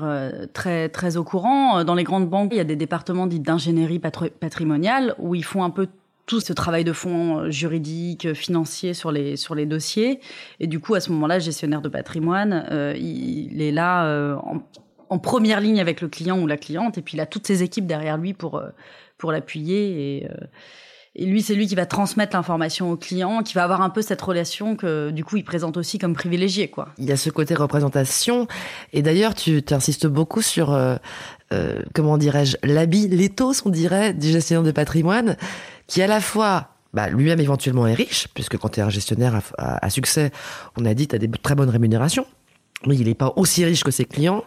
[0.54, 1.80] très, très au courant.
[1.80, 5.44] Euh, Dans les grandes banques, il y a des départements dits d'ingénierie patrimoniale où ils
[5.44, 5.88] font un peu
[6.26, 10.20] tout ce travail de fond euh, juridique, financier sur les sur les dossiers.
[10.60, 14.36] Et du coup, à ce moment-là, gestionnaire de patrimoine, euh, il, est là
[15.10, 17.64] en, première ligne avec le client ou la cliente, et puis il a toutes ses
[17.64, 18.62] équipes derrière lui pour
[19.18, 20.30] pour l'appuyer
[21.16, 24.02] et lui, c'est lui qui va transmettre l'information au client, qui va avoir un peu
[24.02, 26.90] cette relation que, du coup, il présente aussi comme privilégié, quoi.
[27.00, 28.48] Il y a ce côté représentation.
[28.94, 30.98] Et d'ailleurs, tu insistes beaucoup sur, euh,
[31.52, 35.36] euh, comment dirais-je, l'habit, l'éthos, on dirait, du gestionnaire de patrimoine,
[35.88, 39.42] qui à la fois bah, lui-même éventuellement est riche, puisque quand tu es un gestionnaire
[39.58, 40.32] à, succès,
[40.78, 42.26] on a dit tu as des très bonnes rémunérations,
[42.86, 44.44] mais il n'est pas aussi riche que ses clients.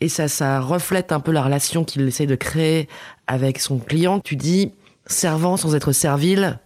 [0.00, 2.88] Et ça, ça reflète un peu la relation qu'il essaie de créer
[3.26, 4.20] avec son client.
[4.20, 4.72] Tu dis
[5.06, 6.58] servant sans être servile,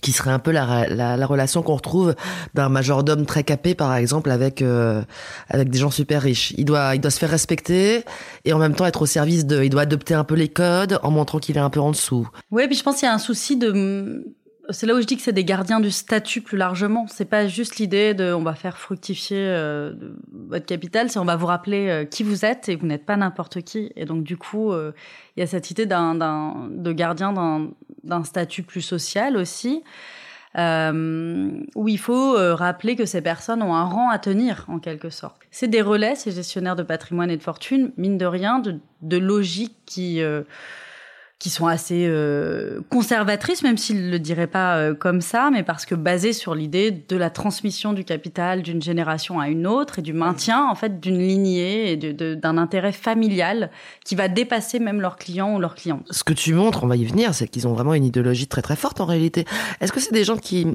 [0.00, 2.14] qui serait un peu la, la, relation qu'on retrouve
[2.54, 5.02] d'un majordome très capé par exemple avec euh,
[5.48, 6.54] avec des gens super riches.
[6.56, 8.04] Il doit il doit se faire respecter
[8.44, 10.98] et en même temps être au service de il doit adopter un peu les codes
[11.02, 12.28] en montrant qu'il est un peu en dessous.
[12.50, 14.24] Oui, puis je pense qu'il y a un souci de
[14.68, 17.06] c'est là où je dis que c'est des gardiens du statut plus largement.
[17.08, 19.94] C'est pas juste l'idée de on va faire fructifier euh,
[20.32, 23.16] votre capital, c'est on va vous rappeler euh, qui vous êtes et vous n'êtes pas
[23.16, 23.92] n'importe qui.
[23.96, 24.92] Et donc du coup, euh,
[25.36, 27.32] il y a cette idée d'un, de gardien
[28.04, 29.82] d'un, statut plus social aussi.
[30.56, 35.36] où il faut rappeler que ces personnes ont un rang à tenir en quelque sorte.
[35.50, 39.16] C'est des relais, ces gestionnaires de patrimoine et de fortune, mine de rien, de, de
[39.16, 40.20] logique qui
[41.40, 45.86] qui sont assez euh, conservatrices, même s'ils le diraient pas euh, comme ça, mais parce
[45.86, 50.02] que basées sur l'idée de la transmission du capital d'une génération à une autre et
[50.02, 53.70] du maintien en fait d'une lignée et d'un intérêt familial
[54.04, 56.02] qui va dépasser même leurs clients ou leurs clients.
[56.10, 58.62] Ce que tu montres, on va y venir, c'est qu'ils ont vraiment une idéologie très
[58.62, 59.46] très forte en réalité.
[59.80, 60.66] Est-ce que c'est des gens qui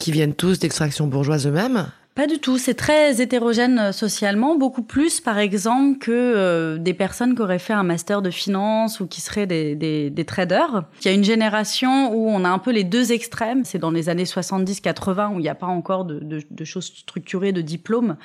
[0.00, 2.58] qui viennent tous d'extraction bourgeoise eux-mêmes pas du tout.
[2.58, 7.58] C'est très hétérogène euh, socialement, beaucoup plus, par exemple, que euh, des personnes qui auraient
[7.58, 10.84] fait un master de finance ou qui seraient des, des, des, traders.
[11.00, 13.64] Il y a une génération où on a un peu les deux extrêmes.
[13.64, 16.92] C'est dans les années 70-80 où il n'y a pas encore de, de, de, choses
[16.94, 18.16] structurées, de diplômes.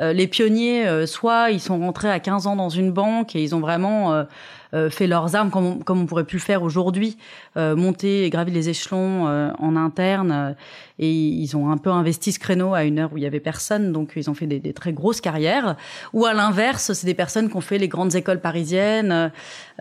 [0.00, 3.54] Euh, les pionniers, soit ils sont rentrés à 15 ans dans une banque et ils
[3.54, 4.24] ont vraiment
[4.74, 7.16] euh, fait leurs armes comme on, comme on pourrait plus le faire aujourd'hui,
[7.56, 10.56] euh, monter et gravir les échelons euh, en interne.
[10.98, 13.33] et ils ont un peu investi ce créneau à une heure où il y avait
[13.40, 15.76] personne, donc ils ont fait des, très grosses carrières.
[16.12, 19.30] Ou à l'inverse, c'est des personnes qui ont fait les grandes écoles parisiennes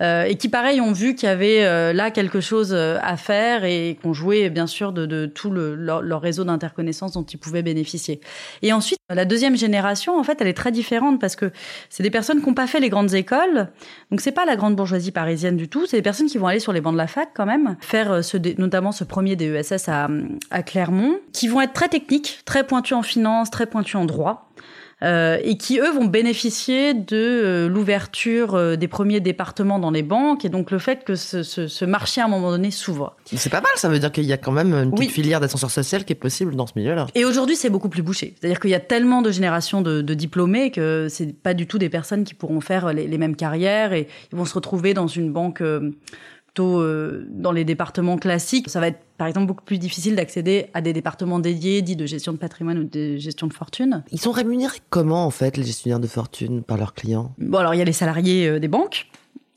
[0.01, 4.13] et qui, pareil, ont vu qu'il y avait là quelque chose à faire et qu'on
[4.13, 8.21] jouait bien sûr de, tout le, leur, réseau d'interconnaissance dont ils pouvaient bénéficier.
[8.61, 11.51] Et ensuite, la deuxième génération, en fait, elle est très différente parce que
[11.89, 13.67] c'est des personnes qui n'ont pas fait les grandes écoles,
[14.11, 15.85] donc c'est pas la grande bourgeoisie parisienne du tout.
[15.85, 18.11] C'est des personnes qui vont aller sur les bancs de la fac quand même, faire
[18.11, 18.21] euh,
[18.57, 20.07] notamment ce premier DESS à,
[20.51, 24.49] à Clermont, qui vont être très techniques, très pointus en finance, très pointus en droit.
[25.03, 30.03] Euh, et qui eux vont bénéficier de euh, l'ouverture euh, des premiers départements dans les
[30.03, 33.17] banques et donc le fait que ce, ce, ce marché à un moment donné s'ouvre.
[33.25, 35.71] C'est pas mal, ça veut dire qu'il y a quand même une petite filière d'ascenseur
[35.71, 37.07] social qui est possible dans ce milieu-là.
[37.15, 40.13] Et aujourd'hui c'est beaucoup plus bouché, c'est-à-dire qu'il y a tellement de générations de, de
[40.13, 43.91] diplômés que c'est pas du tout des personnes qui pourront faire les, les, mêmes carrières
[43.91, 45.61] et ils vont se retrouver dans une banque
[46.53, 50.67] plutôt euh, dans les départements classiques, ça va être par exemple beaucoup plus difficile d'accéder
[50.75, 54.03] à des départements dédiés, dits de gestion de patrimoine ou de gestion de fortune.
[54.11, 57.33] Ils sont rémunérés comment en fait les gestionnaires de fortune par leurs clients?
[57.39, 59.07] Bon alors il y a les salariés euh, des banques.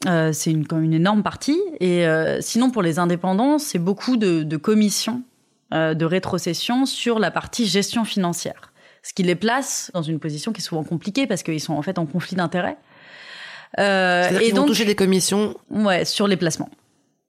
[0.07, 1.61] Euh, c'est une, une énorme partie.
[1.81, 2.05] Et
[2.41, 5.23] sinon, pour les indépendants, c'est beaucoup de, de commissions
[5.73, 8.73] de rétrocession sur la partie gestion financière.
[9.03, 11.83] Ce qui les place dans une position qui est souvent compliquée parce qu'ils sont en
[11.83, 12.77] fait en conflit d'intérêts.
[13.81, 15.57] Euh, et donc toucher des commissions?
[15.71, 16.71] Ouais, sur les placements.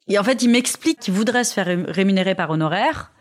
[0.07, 3.11] Et en fait, il m'explique qu'il voudrait se faire rémunérer par honoraire,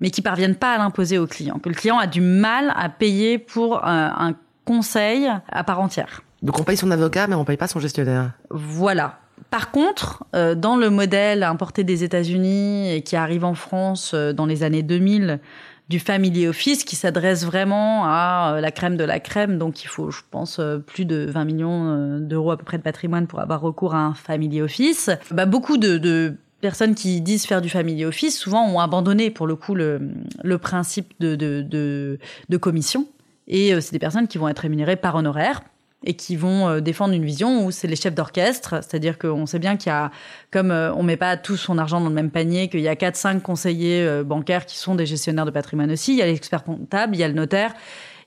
[0.00, 2.88] mais qu'ils parviennent pas à l'imposer au client, que le client a du mal à
[2.88, 6.22] payer pour un, un conseil à part entière.
[6.42, 8.32] Donc on paye son avocat, mais on paye pas son gestionnaire.
[8.50, 9.20] Voilà.
[9.50, 14.32] Par contre, euh, dans le modèle importé des États-Unis et qui arrive en France euh,
[14.32, 15.40] dans les années 2000,
[15.88, 19.58] du family office qui s'adresse vraiment à euh, la crème de la crème.
[19.58, 22.78] Donc il faut, je pense, euh, plus de 20 millions euh, d'euros à peu près
[22.78, 25.10] de patrimoine pour avoir recours à un family office.
[25.30, 29.46] Bah, beaucoup de, de personnes qui disent faire du family office souvent ont abandonné pour
[29.46, 30.00] le coup le,
[30.42, 32.18] le principe de, de, de,
[32.48, 33.06] de commission.
[33.48, 35.62] Et c'est des personnes qui vont être rémunérées par honoraire
[36.06, 39.58] et qui vont euh, défendre une vision où c'est les chefs d'orchestre, c'est-à-dire qu'on sait
[39.58, 40.10] bien qu'il y a,
[40.50, 42.94] comme euh, on met pas tout son argent dans le même panier, qu'il y a
[42.94, 46.64] 4-5 conseillers euh, bancaires qui sont des gestionnaires de patrimoine aussi, il y a l'expert
[46.64, 47.74] comptable, il y a le notaire,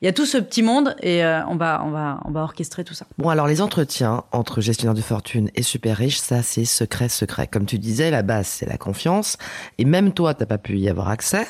[0.02, 2.86] il y a tout ce petit monde et on va on va on va orchestrer
[2.86, 3.06] tout ça.
[3.18, 7.48] Bon alors les entretiens entre gestionnaires de fortune et super riches, ça c'est secret secret.
[7.48, 9.38] Comme tu disais, la base c'est la confiance
[9.78, 11.46] et même toi t'as pas pu y avoir accès,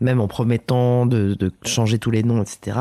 [0.00, 2.78] même en promettant de, de changer tous les noms etc.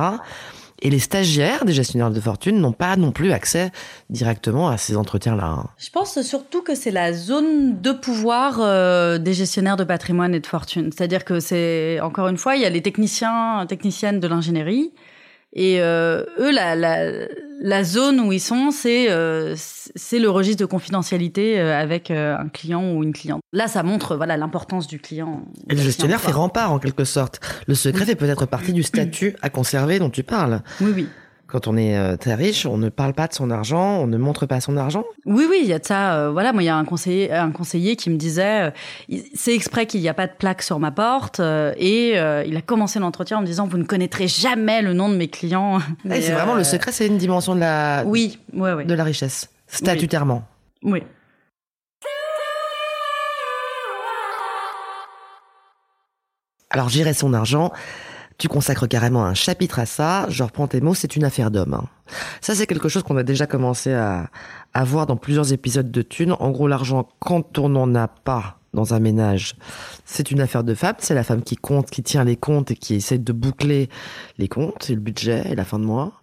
[0.82, 3.72] Et les stagiaires des gestionnaires de fortune n'ont pas non plus accès
[4.10, 5.46] directement à ces entretiens-là.
[5.46, 5.68] Hein.
[5.78, 10.40] Je pense surtout que c'est la zone de pouvoir euh, des gestionnaires de patrimoine et
[10.40, 10.92] de fortune.
[10.92, 14.92] C'est-à-dire que c'est, encore une fois, il y a les techniciens, techniciennes de l'ingénierie
[15.54, 17.28] et euh, eux, la, la,
[17.60, 22.38] la, zone où ils sont, c'est euh, c'est le registre de confidentialité euh, avec euh,
[22.38, 23.42] un client ou une cliente.
[23.52, 25.46] Là, ça montre voilà l'importance du client.
[25.70, 27.42] Et le gestionnaire fait rempart en quelque sorte.
[27.68, 30.62] Le secret fait peut-être partie du statut à conserver dont tu parles.
[30.80, 31.08] Oui, oui.
[31.52, 34.18] Quand on est euh, très riche, on ne parle pas de son argent, on ne
[34.18, 35.04] montre pas son argent.
[35.26, 36.16] Oui, oui, il y a de ça.
[36.16, 38.72] euh, voilà, moi, il y a un conseiller, un conseiller qui me disait,
[39.10, 42.44] euh, c'est exprès qu'il n'y a pas de plaque sur ma porte, euh, et euh,
[42.46, 45.28] il a commencé l'entretien en me disant, vous ne connaîtrez jamais le nom de mes
[45.28, 45.80] clients.
[46.10, 48.86] Eh, Et, c'est vraiment le secret, c'est une dimension de la, Oui, ouais, ouais.
[48.86, 50.44] de la richesse, statutairement.
[50.84, 51.04] Oui.
[56.70, 57.72] Alors gérer son argent,
[58.42, 60.26] tu consacres carrément un chapitre à ça.
[60.30, 61.76] Je reprends tes mots, c'est une affaire d'homme.
[61.76, 61.86] hein.
[62.42, 64.32] Ça, c'est quelque chose qu'on a déjà commencé à,
[64.74, 66.36] à voir dans plusieurs épisodes de Thunes.
[66.40, 69.54] En gros, l'argent, quand on n'en a pas dans un ménage,
[70.06, 70.96] c'est une affaire de femme.
[70.98, 73.90] C'est la femme qui compte, qui tient les comptes et qui essaie de boucler
[74.40, 76.14] les comptes et le budget et la fin de mois.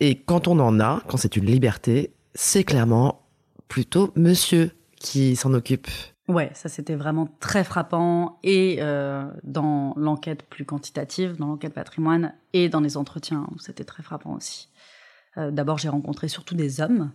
[0.00, 3.28] Et quand on en a, quand c'est une liberté, c'est clairement
[3.68, 5.86] plutôt monsieur qui s'en occupe.
[6.26, 12.32] Ouais, ça c'était vraiment très frappant et euh, dans l'enquête plus quantitative, dans l'enquête patrimoine
[12.54, 14.68] et dans les entretiens c'était très frappant aussi.
[15.36, 17.10] Euh, D'abord, j'ai rencontré surtout des hommes,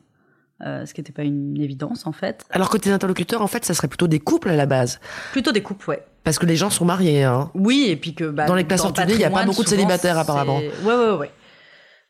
[0.62, 2.45] euh, ce qui n'était pas une évidence en fait.
[2.52, 5.00] Alors que tes interlocuteurs, en fait, ça serait plutôt des couples à la base.
[5.32, 6.06] Plutôt des couples, ouais.
[6.24, 7.50] Parce que les gens sont mariés, hein.
[7.56, 9.69] Oui, et puis que bah, Dans les classes fortunées, il y a pas beaucoup de
[9.69, 10.58] célibataires, apparemment.
[10.58, 11.32] Ouais, ouais, ouais.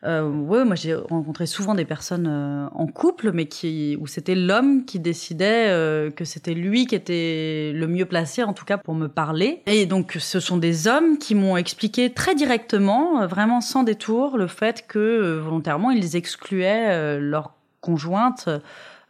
[0.06, 4.36] Euh, ouais, moi j'ai rencontré souvent des personnes euh, en couple, mais qui où c'était
[4.36, 8.78] l'homme qui décidait euh, que c'était lui qui était le mieux placé, en tout cas
[8.78, 9.62] pour me parler.
[9.66, 14.38] Et donc ce sont des hommes qui m'ont expliqué très directement, euh, vraiment sans détour,
[14.38, 18.50] le fait que euh, volontairement ils excluaient euh, leur conjointe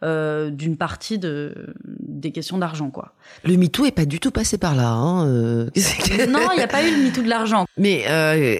[0.02, 3.12] euh, d'une partie de des questions d'argent, quoi.
[3.44, 5.26] Le MeToo est pas du tout passé par là, hein.
[5.26, 5.70] euh.
[6.28, 7.64] non, il n'y a pas eu le MeToo de l'argent.
[7.78, 8.56] Mais euh,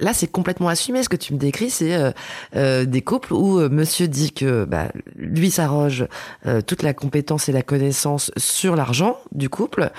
[0.00, 1.02] là, c'est complètement assumé.
[1.02, 2.10] Ce que tu me décris, c'est euh,
[2.56, 6.06] euh, des couples où euh, monsieur dit que bah, lui s'arroge
[6.46, 9.90] euh, toute la compétence et la connaissance sur l'argent du couple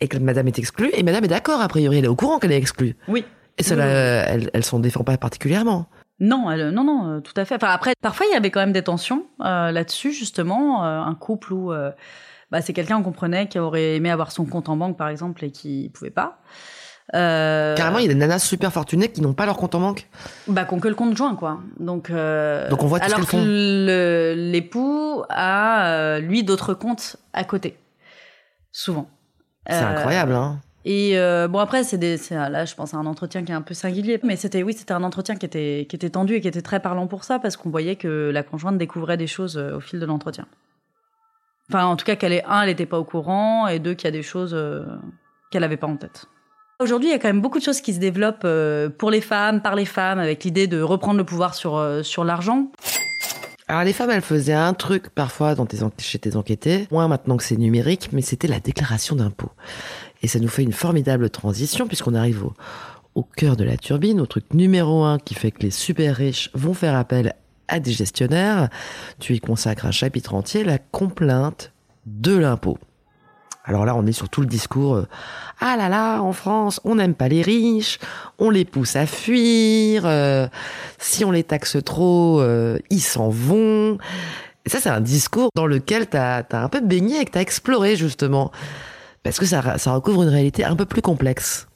[0.00, 0.90] et que madame est exclue.
[0.94, 2.96] Et madame est d'accord, a priori, elle est au courant qu'elle est exclue.
[3.08, 3.24] Oui.
[3.56, 3.92] Et ça, Oui, la- oui.
[4.44, 5.88] elle, elle s'en défend pas particulièrement.
[6.20, 7.54] Non, elle- non, non, euh, tout à fait.
[7.56, 10.84] Enfin, après, parfois, il y avait quand même des tensions euh, là-dessus, justement.
[10.84, 11.90] euh, un couple où euh,
[12.50, 15.44] bah, c'est quelqu'un qu'on comprenait qui aurait aimé avoir son compte en banque, par exemple,
[15.44, 16.38] et qui pouvait pas.
[17.12, 20.08] Carrément, il y a des nanas super fortunées qui n'ont pas leur compte en banque.
[20.46, 21.60] bah, qu'on que le compte joint, quoi.
[21.80, 27.44] Donc, Donc on voit tout ce alors qu'elles que l'époux a, lui, d'autres comptes à
[27.44, 27.78] côté.
[28.72, 29.08] Souvent.
[29.68, 30.60] C'est incroyable, hein.
[30.84, 33.62] Et euh, bon après c'est c'est là je pense à un entretien qui est un
[33.62, 36.46] peu singulier mais c'était oui c'était un entretien qui était qui était tendu et qui
[36.46, 39.76] était très parlant pour ça parce qu'on voyait que la conjointe découvrait des choses euh,
[39.76, 40.46] au fil de l'entretien.
[41.68, 44.06] Enfin en tout cas qu'elle est un elle était pas au courant et deux qu'il
[44.06, 44.84] y a des choses euh,
[45.50, 46.26] qu'elle avait pas en tête.
[46.80, 48.46] Aujourd'hui, il y a quand même beaucoup de choses qui se développent
[48.98, 52.70] pour les femmes, par les femmes, avec l'idée de reprendre le pouvoir sur, sur l'argent.
[53.70, 57.36] Alors les femmes, elles faisaient un truc parfois dans tes chez tes enquêtés, moins maintenant
[57.36, 59.50] que c'est numérique, mais c'était la déclaration d'impôt.
[60.22, 62.44] Et ça nous fait une formidable transition puisqu'on arrive
[63.14, 66.50] au, cœur de la turbine, au truc numéro un qui fait que les super riches
[66.54, 67.34] vont faire appel
[67.66, 68.68] à des gestionnaires.
[69.18, 71.72] Tu y consacres un chapitre entier, la complainte
[72.06, 72.78] de l'impôt.
[73.64, 74.94] Alors là, on est sur tout le discours.
[74.96, 75.08] euh,
[75.60, 77.98] ah là là, en France, on n'aime pas les riches,
[78.38, 80.06] on les pousse à fuir.
[80.06, 80.48] euh,
[80.98, 83.98] si on les taxe trop, euh, ils s'en vont.
[84.64, 87.42] Et ça, c'est un discours dans lequel t'as as un peu baigné et que t'as
[87.42, 88.52] exploré justement,
[89.22, 91.66] parce que ça, recouvre une réalité un peu plus complexe.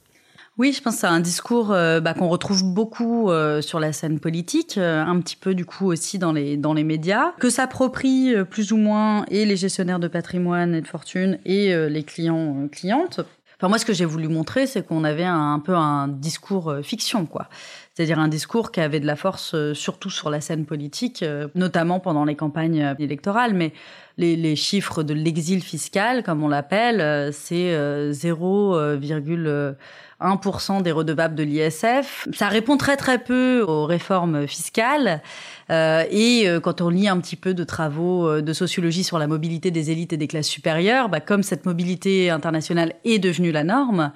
[0.59, 3.91] Oui, je pense que c'est un discours euh, bah, qu'on retrouve beaucoup euh, sur la
[3.91, 8.71] scène politique, euh, un petit peu du coup aussi dans les médias, que s'approprient plus
[8.71, 13.21] ou moins et les gestionnaires de patrimoine et de fortune et les clients clientes.
[13.57, 16.75] Enfin moi, ce que j'ai voulu montrer, c'est qu'on avait un, un peu un discours
[16.83, 17.47] fiction, quoi.
[17.93, 21.23] C'est-à-dire un discours qui avait de la force, surtout sur la scène politique,
[21.55, 23.53] notamment pendant les campagnes électorales.
[23.53, 23.71] Mais
[24.17, 31.43] les, chiffres de l'exil fiscal, comme on l'appelle, euh, c'est euh, 0,1% des redevables de
[31.43, 32.27] l'ISF.
[32.33, 35.21] Ça répond très très peu aux réformes fiscales.
[35.69, 39.17] Euh, et euh, quand on lit un petit peu de travaux euh, de sociologie sur
[39.17, 43.51] la mobilité des élites et des classes supérieures, bah, comme cette mobilité internationale est devenue
[43.51, 44.11] la norme,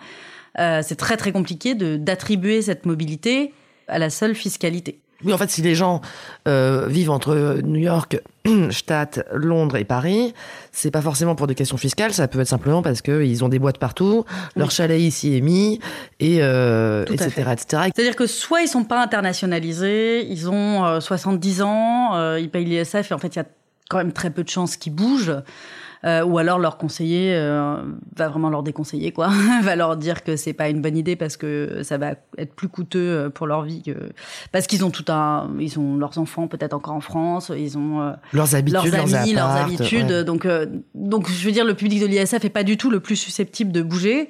[0.60, 3.54] euh, c'est très très compliqué d'attribuer cette mobilité
[3.88, 5.00] à la seule fiscalité.
[5.24, 6.02] Oui, en fait, si les gens
[6.48, 8.22] euh, vivent entre New York,
[8.72, 10.34] Stadt, Londres et Paris,
[10.72, 13.50] c'est pas forcément pour des questions fiscales, ça peut être simplement parce que ils ont
[13.50, 14.74] des boîtes partout, leur Oui.
[14.74, 15.80] chalet ici est mis,
[16.20, 17.32] et euh, etc..
[17.68, 22.66] C'est-à-dire que soit ils sont pas internationalisés, ils ont euh, 70 ans, euh, ils payent
[22.66, 23.46] l'ISF et en fait il y a
[23.90, 25.36] quand même très peu de chances qu'ils bougent.
[26.06, 27.82] Euh, ou alors leur conseiller euh,
[28.16, 29.30] va vraiment leur déconseiller quoi,
[29.64, 32.68] va leur dire que c'est pas une bonne idée parce que ça va être plus
[32.68, 33.96] coûteux euh, pour leur vie que
[34.52, 38.02] parce qu'ils ont tout un ils ont leurs enfants peut-être encore en France, ils ont
[38.02, 40.12] euh, Leurs habitudes, leurs amis, leurs habitudes.
[40.12, 40.24] ouais.
[40.24, 43.00] Donc, euh, donc, je veux dire, le public de l'ISF est pas du tout le
[43.00, 44.30] plus susceptible de bouger.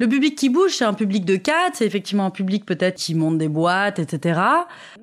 [0.00, 3.14] Le public qui bouge, c'est un public de 4, c'est effectivement un public peut-être qui
[3.14, 4.40] monte des boîtes, etc.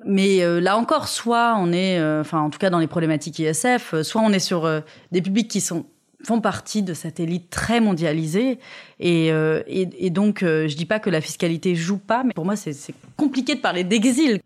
[0.06, 3.38] Mais euh, là encore, soit on est, euh, enfin en tout cas dans les problématiques
[3.38, 4.82] ISF, euh, soit on est sur
[5.12, 5.84] des publics qui sont
[6.24, 8.58] font partie de cette élite très mondialisée
[9.00, 12.56] et, et, et donc je dis pas que la fiscalité joue pas, mais pour moi
[12.56, 14.40] c'est compliqué de parler d'exil.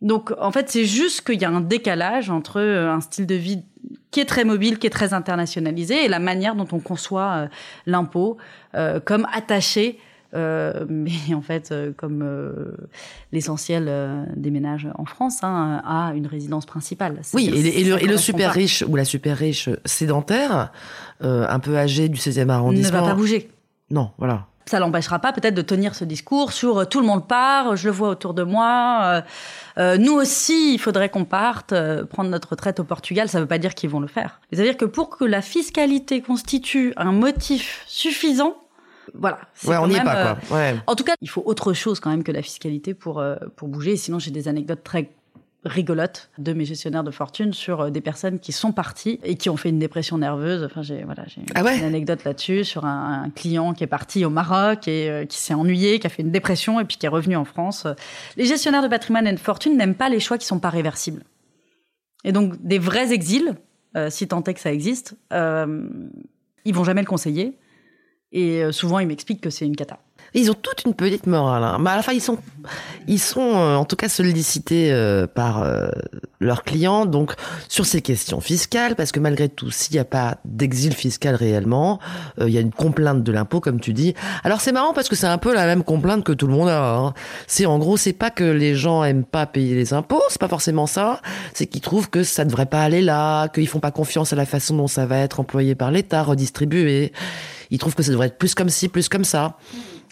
[0.00, 3.62] Donc en fait c'est juste qu'il y a un décalage entre un style de vie
[4.10, 7.48] qui est très mobile, qui est très internationalisé, et la manière dont on conçoit euh,
[7.86, 8.38] l'impôt
[8.74, 9.98] euh, comme attaché,
[10.34, 12.24] euh, mais en fait comme
[13.32, 13.90] l'essentiel
[14.36, 17.20] des ménages en France, hein, à une résidence principale.
[17.34, 20.72] Oui, et, le, et le super riche ou la super riche sédentaire,
[21.20, 23.50] un peu âgé du 16e arrondissement, ne va pas bouger.
[23.90, 27.26] Non, voilà ça l'empêchera pas peut-être de tenir ce discours sur euh, tout le monde
[27.26, 29.00] part, je le vois autour de moi.
[29.02, 29.20] Euh,
[29.78, 31.74] euh, nous aussi, il faudrait qu'on parte
[32.10, 33.28] prendre notre retraite au Portugal.
[33.28, 34.40] Ça ne veut pas dire qu'ils vont le faire.
[34.52, 38.54] C'est-à-dire que pour que la fiscalité constitue un motif suffisant,
[39.14, 39.40] voilà.
[39.64, 40.56] Ouais, on n'y est pas quoi.
[40.56, 40.76] Ouais.
[40.86, 43.22] En tout cas, il faut autre chose quand même que la fiscalité pour
[43.56, 43.96] pour bouger.
[43.96, 45.10] Sinon, j'ai des anecdotes très
[45.64, 49.50] rigolote de mes gestionnaires de fortune sur euh, des personnes qui sont parties et qui
[49.50, 50.64] ont fait une dépression nerveuse.
[50.64, 54.30] Enfin, j'ai voilà, j'ai ah une anecdote là-dessus sur un, client qui est parti au
[54.30, 57.10] Maroc et euh, qui s'est ennuyé, qui a fait une dépression et puis qui est
[57.10, 57.86] revenu en France.
[58.36, 61.22] Les gestionnaires de patrimoine et de fortune n'aiment pas les choix qui sont pas réversibles.
[62.24, 63.56] Et donc des vrais exils,
[63.96, 65.88] euh, si tant est que ça existe, euh,
[66.64, 67.58] ils vont jamais le conseiller.
[68.32, 69.98] Et souvent, ils m'expliquent que c'est une cata.
[70.34, 71.64] Ils ont toute une petite morale.
[71.64, 71.78] Hein.
[71.80, 72.38] Mais à la fin, ils sont,
[73.06, 75.88] ils sont euh, en tout cas sollicités euh, par euh,
[76.38, 77.34] leurs clients, donc
[77.68, 81.98] sur ces questions fiscales, parce que malgré tout, s'il n'y a pas d'exil fiscal réellement,
[82.40, 84.14] il y a une complainte de l'impôt, comme tu dis.
[84.44, 86.68] Alors c'est marrant parce que c'est un peu la même complainte que tout le monde
[86.68, 86.94] a.
[86.94, 87.14] Hein.
[87.46, 90.48] C'est en gros, c'est pas que les gens aiment pas payer les impôts, c'est pas
[90.48, 91.20] forcément ça.
[91.54, 94.46] C'est qu'ils trouvent que ça devrait pas aller là, qu'ils font pas confiance à la
[94.46, 97.12] façon dont ça va être employé par l'État, redistribué.
[97.70, 99.56] Ils trouvent que ça devrait être plus comme ci, plus comme ça.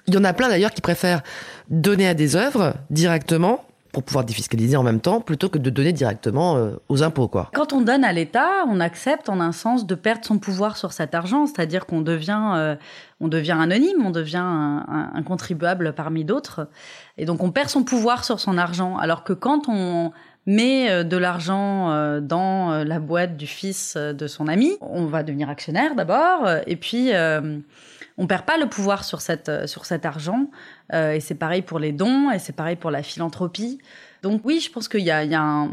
[0.07, 1.23] Il y en a plein d'ailleurs qui préfèrent
[1.69, 3.65] donner à des œuvres directement
[3.97, 7.29] pour pouvoir défiscaliser en même temps, plutôt que de donner directement euh, aux impôts.
[7.29, 7.51] Quoi.
[7.55, 10.93] Quand on donne à l'État, on accepte en un sens de perdre son pouvoir sur
[10.93, 12.77] cet argent, c'est-à-dire qu'on devient, euh,
[13.23, 16.69] devient anonyme, on devient un, un contribuable parmi d'autres,
[17.17, 20.13] et donc on perd son pouvoir sur son argent, alors que quand on
[20.47, 25.49] met euh, de l'argent dans la boîte du fils de son ami, on va devenir
[25.49, 27.13] actionnaire d'abord, et puis
[28.19, 30.51] on perd pas le pouvoir sur cette euh, sur cet argent.
[30.93, 33.79] Euh, et c'est pareil pour les dons et c'est pareil pour la philanthropie.
[34.27, 35.69] Donc oui, je pense qu'il y a, il y, a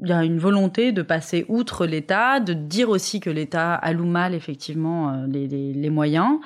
[0.00, 4.06] il y a une volonté de passer outre l'État, de dire aussi que l'État alloue
[4.06, 6.38] mal effectivement euh, les, les, les moyens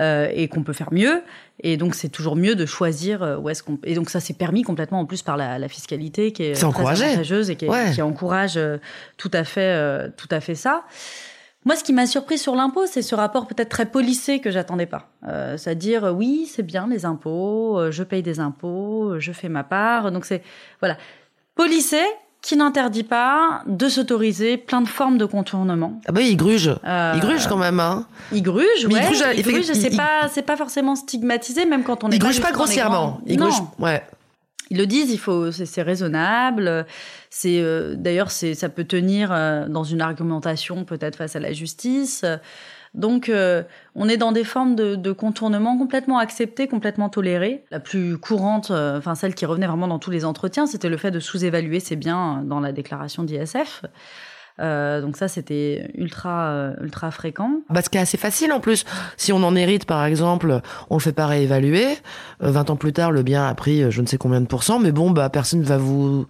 [0.00, 1.22] euh, et qu'on peut faire mieux.
[1.60, 3.78] Et donc c'est toujours mieux de choisir où est-ce qu'on.
[3.84, 6.64] Et donc ça s'est permis complètement en plus par la, la fiscalité qui est, très
[6.64, 8.58] avantageuse et qui, qui encourage
[9.16, 10.82] tout à fait tout à fait ça.
[11.64, 14.86] Moi, ce qui m'a surpris sur l'impôt, c'est ce rapport peut-être très polissé que j'attendais
[14.86, 15.08] pas.
[15.28, 19.48] Euh, C'est-à-dire, oui, c'est bien les impôts, euh, je paye des impôts, euh, je fais
[19.48, 20.10] ma part.
[20.10, 20.42] Donc c'est
[20.80, 20.96] voilà,
[21.54, 22.00] polissé
[22.40, 26.00] qui n'interdit pas de s'autoriser plein de formes de contournement.
[26.08, 27.78] Ah bah il gruge, il gruge quand même.
[27.78, 28.06] Hein.
[28.32, 28.98] Il gruge, ouais.
[29.00, 32.16] Il gruge, il gruge c'est pas, c'est pas forcément stigmatisé, même quand on est.
[32.16, 33.20] Il gruge pas grossièrement.
[33.26, 34.02] Il gruge, ouais
[34.72, 36.86] ils le disent, il faut, c'est raisonnable.
[37.28, 41.52] C'est euh, d'ailleurs, c'est ça peut tenir euh, dans une argumentation peut-être face à la
[41.52, 42.24] justice.
[42.94, 43.64] Donc, euh,
[43.94, 47.66] on est dans des formes de, de, contournement complètement acceptées, complètement tolérées.
[47.70, 51.10] La plus courante, enfin celle qui revenait vraiment dans tous les entretiens, c'était le fait
[51.10, 53.82] de sous-évaluer ses biens dans la déclaration d'ISF.
[54.60, 57.60] Euh, donc ça, c'était ultra, euh, ultra fréquent.
[57.70, 58.84] Bah, ce qui est assez facile en plus.
[59.16, 61.96] Si on en hérite, par exemple, on le fait pas réévaluer.
[62.40, 64.78] 20 euh, ans plus tard, le bien a pris je ne sais combien de pourcents,
[64.78, 66.26] mais bon, bah, personne va vous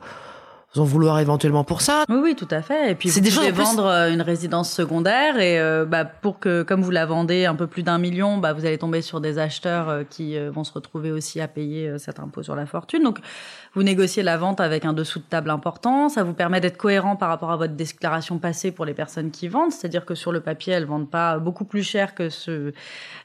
[0.77, 2.05] en vouloir éventuellement pour ça.
[2.09, 2.91] Oui, oui, tout à fait.
[2.91, 7.07] Et puis vous pouvez vendre une résidence secondaire et bah, pour que, comme vous la
[7.07, 10.65] vendez un peu plus d'un million, bah, vous allez tomber sur des acheteurs qui vont
[10.65, 13.03] se retrouver aussi à payer cet impôt sur la fortune.
[13.03, 13.19] Donc
[13.75, 16.09] vous négociez la vente avec un dessous de table important.
[16.09, 19.49] Ça vous permet d'être cohérent par rapport à votre déclaration passée pour les personnes qui
[19.49, 19.73] vendent.
[19.73, 22.73] C'est-à-dire que sur le papier, elles vendent pas beaucoup plus cher que ce,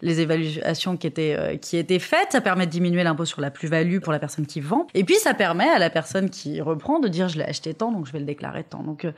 [0.01, 2.31] les évaluations qui étaient, euh, qui étaient faites.
[2.31, 4.87] Ça permet de diminuer l'impôt sur la plus-value pour la personne qui vend.
[4.93, 7.91] Et puis, ça permet à la personne qui reprend de dire, je l'ai acheté tant,
[7.91, 8.83] donc je vais le déclarer tant.
[8.83, 9.11] Donc, euh,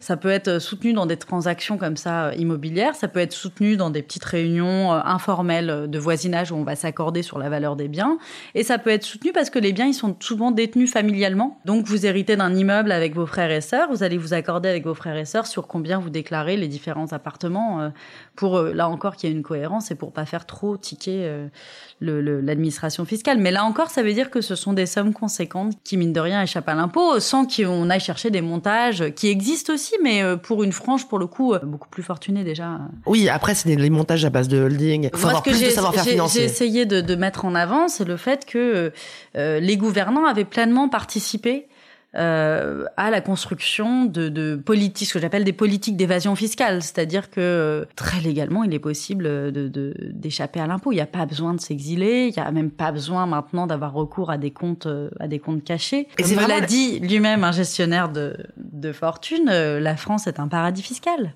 [0.00, 3.76] ça peut être soutenu dans des transactions comme ça euh, immobilières, ça peut être soutenu
[3.76, 7.76] dans des petites réunions euh, informelles de voisinage où on va s'accorder sur la valeur
[7.76, 8.18] des biens,
[8.54, 11.60] et ça peut être soutenu parce que les biens ils sont souvent détenus familialement.
[11.66, 14.84] Donc vous héritez d'un immeuble avec vos frères et sœurs, vous allez vous accorder avec
[14.84, 17.88] vos frères et sœurs sur combien vous déclarez les différents appartements euh,
[18.36, 21.30] pour là encore qu'il y ait une cohérence et pour pas faire trop ticker
[22.00, 23.38] l'administration fiscale.
[23.38, 26.20] Mais là encore, ça veut dire que ce sont des sommes conséquentes qui mine de
[26.20, 30.22] rien échappent à l'impôt sans qu'il qu'on aille chercher des montages qui existent aussi, mais
[30.22, 32.78] euh, pour une frange, pour le coup, euh, beaucoup plus fortunée déjà.
[33.06, 35.10] Oui, après, c'est les montages à base de holding.
[35.14, 36.40] Faut avoir plus de savoir-faire financier.
[36.40, 38.92] J'ai essayé de, de, mettre en avant, c'est le fait que
[39.36, 41.66] euh, les gouvernants avaient pleinement participé
[42.16, 47.30] euh, à la construction de, de politiques, ce que j'appelle des politiques d'évasion fiscale, c'est-à-dire
[47.30, 50.90] que euh, très légalement, il est possible de, d'échapper à l'impôt.
[50.90, 53.92] Il n'y a pas besoin de s'exiler, il n'y a même pas besoin maintenant d'avoir
[53.92, 56.08] recours à des comptes, euh, à des comptes cachés.
[56.18, 60.48] Et Comme l'a dit lui-même un gestionnaire de, de fortune, euh, la France est un
[60.48, 61.34] paradis fiscal.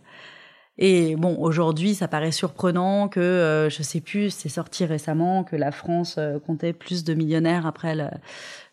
[0.76, 5.54] Et bon, aujourd'hui, ça paraît surprenant que, euh, je sais plus, c'est sorti récemment que
[5.54, 8.10] la France comptait plus de millionnaires après la, euh,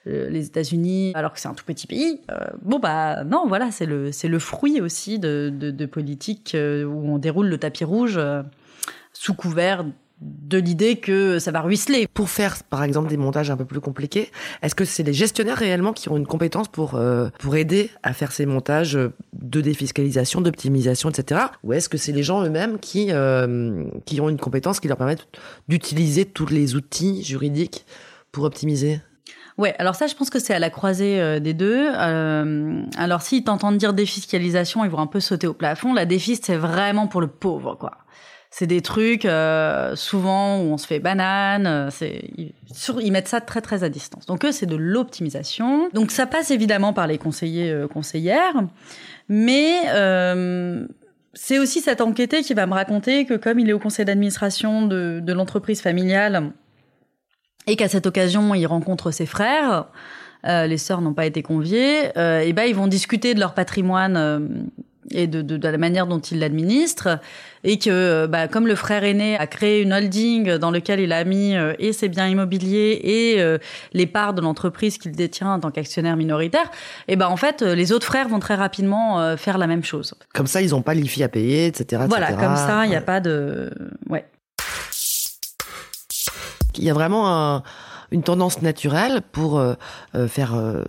[0.05, 2.21] les États-Unis, alors que c'est un tout petit pays.
[2.31, 7.47] Euh, bon bah non, voilà, c'est le fruit aussi de politiques euh, où on déroule
[7.47, 8.19] le tapis rouge
[9.13, 9.85] sous couvert
[10.21, 12.07] de l'idée que ça va ruisseler.
[12.13, 14.29] Pour faire, par exemple, des montages un peu plus compliqués,
[14.61, 16.99] est-ce que c'est les gestionnaires réellement qui ont une compétence pour
[17.39, 18.97] pour aider à faire ces montages
[19.33, 21.41] de défiscalisation, d'optimisation, etc.
[21.63, 23.11] Ou est-ce que c'est les gens eux-mêmes qui
[24.05, 25.27] qui ont une compétence qui leur permettent
[25.67, 27.85] d'utiliser tous les outils juridiques
[28.31, 29.01] pour optimiser?
[29.61, 31.87] Ouais, alors ça, je pense que c'est à la croisée euh, des deux.
[31.95, 35.93] Euh, alors, s'ils t'entendent dire défiscalisation, ils vont un peu sauter au plafond.
[35.93, 37.91] La défis, c'est vraiment pour le pauvre, quoi.
[38.49, 41.91] C'est des trucs euh, souvent où on se fait banane.
[41.91, 42.53] C'est ils,
[43.01, 44.25] ils, mettent ça très très à distance.
[44.25, 45.89] Donc eux, c'est de l'optimisation.
[45.93, 48.63] Donc ça passe évidemment par les conseillers conseillères,
[49.29, 49.75] mais
[51.33, 54.85] c'est aussi cet enquêté qui va me raconter que comme il est au conseil d'administration
[54.85, 56.51] de l'entreprise familiale
[57.67, 59.85] et qu'à cette occasion, il rencontre ses frères.
[60.47, 62.17] Euh, les sœurs n'ont pas été conviées.
[62.17, 64.39] Euh, et ben, ils vont discuter de leur patrimoine euh,
[65.11, 67.19] et de, de, de, la manière dont ils l'administrent.
[67.63, 71.23] Et que, bah, comme le frère aîné a créé une holding dans lequel il a
[71.23, 73.59] mis euh, et ses biens immobiliers et euh,
[73.93, 76.71] les parts de l'entreprise qu'il détient en tant qu'actionnaire minoritaire,
[77.07, 80.15] et ben en fait, les autres frères vont très rapidement faire la même chose.
[80.33, 82.03] Comme ça, ils n'ont pas l'IFI à payer, etc.
[82.07, 83.71] Voilà, comme ça, il n'y a pas de,
[84.09, 84.25] ouais.
[86.77, 87.63] Il y a vraiment un,
[88.11, 89.73] une tendance naturelle pour euh,
[90.15, 90.83] euh, faire euh,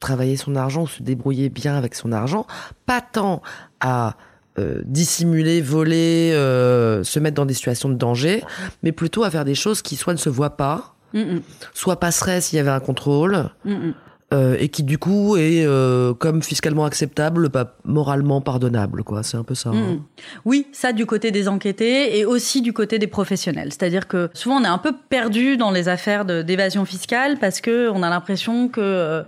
[0.00, 2.46] travailler son argent ou se débrouiller bien avec son argent,
[2.86, 3.42] pas tant
[3.80, 4.14] à
[4.58, 8.44] euh, dissimuler, voler, se mettre dans des situations de danger,
[8.82, 11.42] mais plutôt à faire des choses qui soit ne se voient pas, mm -mm.
[11.72, 13.92] soit passeraient s'il y avait un contrôle, mm
[14.32, 19.22] euh, et qui du coup est euh, comme fiscalement acceptable, pas moralement pardonnable, quoi.
[19.22, 19.70] C'est un peu ça.
[19.70, 19.94] Hein.
[19.94, 20.02] Mmh.
[20.44, 23.68] Oui, ça du côté des enquêtés et aussi du côté des professionnels.
[23.70, 27.90] C'est-à-dire que souvent on est un peu perdu dans les affaires d'évasion fiscale parce que
[27.90, 29.22] on a l'impression que euh,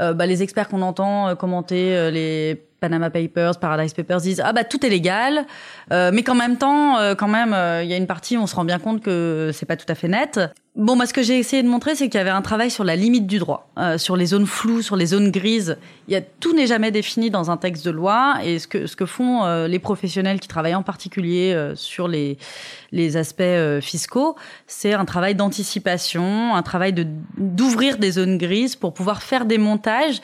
[0.00, 4.42] euh bah, les experts qu'on entend euh, commenter euh, les Panama Papers, Paradise Papers disent
[4.44, 5.46] ah bah tout est légal,
[5.92, 8.40] euh, mais qu'en même temps, euh, quand même, il euh, y a une partie où
[8.40, 10.40] on se rend bien compte que c'est pas tout à fait net.
[10.76, 12.84] Bon, moi, ce que j'ai essayé de montrer, c'est qu'il y avait un travail sur
[12.84, 15.76] la limite du droit, euh, sur les zones floues, sur les zones grises.
[16.06, 18.86] Il y a tout n'est jamais défini dans un texte de loi, et ce que
[18.86, 22.38] ce que font euh, les professionnels qui travaillent en particulier euh, sur les
[22.92, 23.42] les aspects
[23.80, 24.36] fiscaux,
[24.68, 27.04] c'est un travail d'anticipation, un travail de
[27.36, 30.20] d'ouvrir des zones grises pour pouvoir faire des montages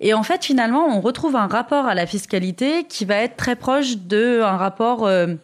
[0.00, 3.54] et en fait, finalement, on retrouve un rapport à la fiscalité qui va être très
[3.54, 5.34] proche de un rapport euh,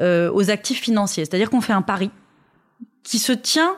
[0.00, 1.24] euh, aux actifs financiers.
[1.24, 2.10] C'est-à-dire qu'on fait un pari
[3.04, 3.76] qui se tient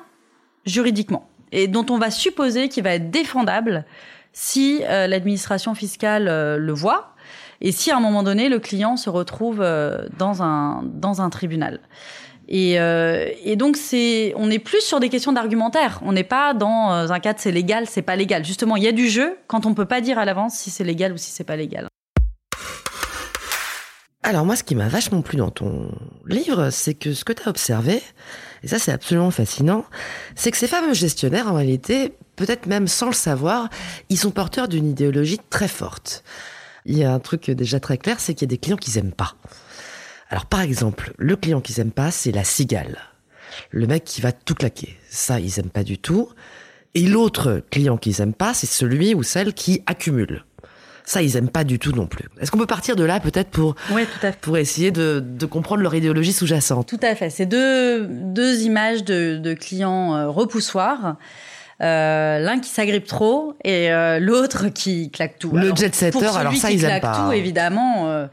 [0.64, 3.84] juridiquement et dont on va supposer qu'il va être défendable
[4.32, 7.14] si euh, l'administration fiscale le voit
[7.60, 11.80] et si à un moment donné le client se retrouve dans un dans un tribunal.
[12.48, 13.76] Et, euh, et, donc
[14.36, 16.00] on est plus sur des questions d'argumentaire.
[16.02, 18.44] On n'est pas dans euh, un cadre c'est légal, c'est pas légal.
[18.44, 20.84] Justement, il y a du jeu quand on peut pas dire à l'avance si c'est
[20.84, 21.88] légal ou si c'est pas légal.
[24.22, 25.90] Alors moi, ce qui m'a vachement plu dans ton
[26.26, 28.00] livre, c'est que ce que tu as observé,
[28.62, 29.84] et ça c'est absolument fascinant,
[30.34, 33.68] c'est que ces fameux gestionnaires, en réalité, peut-être même sans le savoir,
[34.08, 36.24] ils sont porteurs d'une idéologie très forte.
[36.86, 38.96] Il y a un truc déjà très clair, c'est qu'il y a des clients qu'ils
[38.96, 39.34] aiment pas.
[40.34, 42.98] Alors par exemple, le client qu'ils aiment pas, c'est la cigale.
[43.70, 44.98] Le mec qui va tout claquer.
[45.08, 46.28] Ça, ils aiment pas du tout.
[46.96, 50.44] Et l'autre client qu'ils aiment pas, c'est celui ou celle qui accumule.
[51.04, 52.24] Ça, ils aiment pas du tout non plus.
[52.40, 54.40] Est-ce qu'on peut partir de là peut-être pour oui, tout à fait.
[54.40, 56.88] pour essayer de, de comprendre leur idéologie sous-jacente?
[56.88, 57.30] Tout à fait.
[57.30, 61.16] C'est deux deux images de, de clients euh, repoussoirs.
[61.80, 65.52] Euh, l'un qui s'agrippe trop et euh, l'autre qui claque tout.
[65.52, 67.24] Le alors, jet setter, alors ça ils aiment pas.
[67.24, 68.08] Tout, évidemment.
[68.08, 68.26] Euh,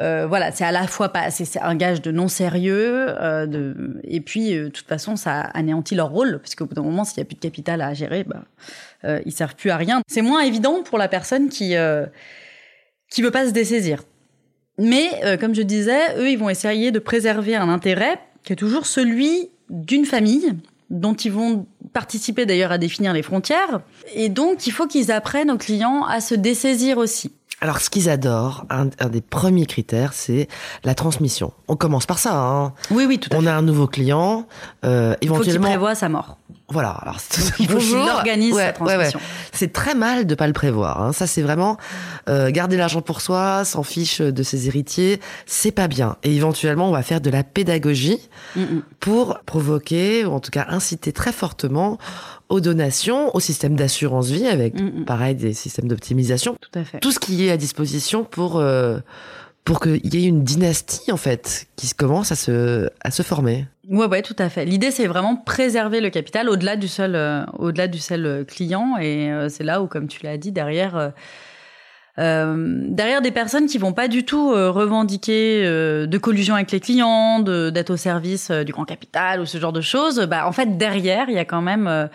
[0.00, 4.20] euh, voilà, c'est à la fois pas, c'est un gage de non sérieux, euh, et
[4.20, 7.18] puis euh, de toute façon ça anéantit leur rôle, parce qu'au bout d'un moment, s'il
[7.18, 8.42] y a plus de capital à gérer, bah,
[9.24, 10.00] ils servent plus à rien.
[10.08, 11.74] C'est moins évident pour la personne qui
[13.10, 14.02] qui veut pas se dessaisir.
[14.78, 18.86] Mais comme je disais, eux, ils vont essayer de préserver un intérêt qui est toujours
[18.86, 20.54] celui d'une famille
[20.90, 23.80] dont ils vont participer d'ailleurs à définir les frontières.
[24.14, 27.32] Et donc, il faut qu'ils apprennent aux clients à se dessaisir aussi.
[27.64, 30.48] Alors, ce qu'ils adorent, un, des premiers critères, c'est
[30.84, 31.54] la transmission.
[31.66, 32.34] On commence par ça.
[32.36, 32.74] Hein.
[32.90, 33.48] Oui, oui, tout à On fait.
[33.48, 34.46] a un nouveau client,
[34.84, 35.68] euh, Il faut qu'il éventuellement.
[35.70, 36.36] prévoit sa mort.
[36.68, 36.90] Voilà.
[36.90, 37.16] Alors,
[37.58, 38.98] Il faut qu'il organise Ouais, sa transmission.
[39.00, 39.20] ouais, ouais.
[39.52, 41.00] C'est très mal de pas le prévoir.
[41.02, 41.12] Hein.
[41.14, 41.78] Ça, c'est vraiment
[42.28, 45.18] euh, garder l'argent pour soi, s'en fiche de ses héritiers.
[45.46, 46.16] C'est pas bien.
[46.22, 48.20] Et éventuellement, on va faire de la pédagogie
[48.56, 48.82] Mm, mm.
[49.00, 51.96] pour provoquer, ou en tout cas inciter très fortement
[52.54, 55.04] aux donations, au système d'assurance vie, avec Mm, mm.
[55.04, 57.00] pareil des systèmes d'optimisation, Tout à fait.
[57.00, 58.98] tout ce qui est à disposition pour euh,
[59.64, 63.66] pour qu'il y ait une dynastie en fait qui commence à se à se former.
[63.88, 64.64] Ouais, ouais, tout à fait.
[64.64, 68.96] L'idée, c'est vraiment préserver le capital au-delà du seul, euh, au-delà du seul euh, client.
[68.98, 71.12] Et euh, c'est là où, comme tu l'as dit, derrière,
[72.18, 76.70] euh, derrière des personnes qui vont pas du tout euh, revendiquer euh, de collusion avec
[76.70, 80.20] les clients, d'être au service du grand capital ou ce genre de choses.
[80.20, 82.08] Bah, en fait, derrière, il y a quand même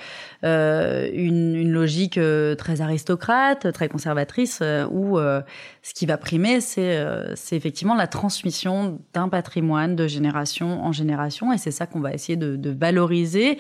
[0.43, 2.19] une, logique
[2.57, 7.05] très aristocrate, très conservatrice, où ce qui va primer, c'est,
[7.51, 12.37] effectivement la transmission d'un patrimoine de génération en génération, et c'est ça qu'on va essayer
[12.37, 13.57] de valoriser,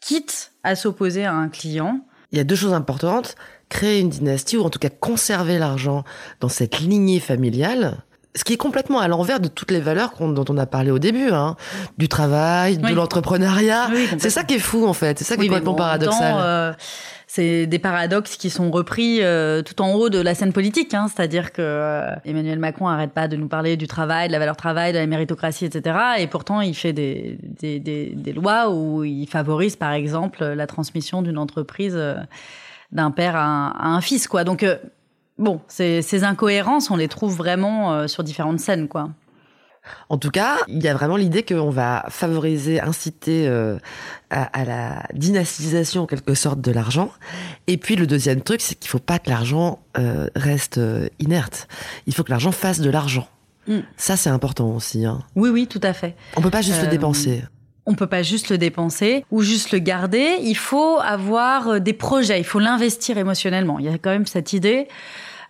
[0.00, 2.00] quitte à s'opposer à un client.
[2.32, 3.36] Il y a deux choses importantes
[3.72, 6.04] créer une dynastie ou en tout cas conserver l'argent
[6.40, 7.96] dans cette lignée familiale.
[8.34, 10.98] Ce qui est complètement à l'envers de toutes les valeurs dont on a parlé au
[10.98, 11.56] début, hein.
[11.98, 13.88] du travail, de l'entrepreneuriat.
[13.92, 14.08] Oui.
[14.18, 16.34] C'est ça qui est fou en fait, c'est ça qui Oui, est complètement bon, paradoxal.
[16.38, 16.72] euh,
[17.26, 21.08] c'est des paradoxes qui sont repris euh, tout en haut de la scène politique, hein,
[21.14, 24.56] c'est-à-dire que euh, Emmanuel Macron arrête pas de nous parler du travail, de la valeur
[24.56, 25.96] travail, de la méritocratie, etc.
[26.18, 30.66] Et pourtant, il fait des, des, des, des lois où il favorise, par exemple, la
[30.66, 31.98] transmission d'une entreprise
[32.92, 34.44] d'un père à un, à un fils, quoi.
[34.44, 34.76] Donc, euh,
[35.38, 39.10] bon, ces, ces incohérences, on les trouve vraiment euh, sur différentes scènes, quoi.
[40.08, 43.78] En tout cas, il y a vraiment l'idée qu'on va favoriser, inciter euh,
[44.30, 47.10] à, à la dynastisation en quelque sorte de l'argent.
[47.66, 50.78] Et puis le deuxième truc, c'est qu'il faut pas que l'argent euh, reste
[51.18, 51.66] inerte.
[52.06, 53.26] Il faut que l'argent fasse de l'argent.
[53.66, 53.78] Mm.
[53.96, 55.04] Ça, c'est important aussi.
[55.04, 55.20] Hein.
[55.34, 56.14] Oui, oui, tout à fait.
[56.36, 57.42] On peut pas juste Euh, le dépenser.
[57.84, 60.36] On peut pas juste le dépenser ou juste le garder.
[60.42, 62.38] Il faut avoir euh, des projets.
[62.38, 63.78] Il faut l'investir émotionnellement.
[63.78, 64.86] Il y a quand même cette idée.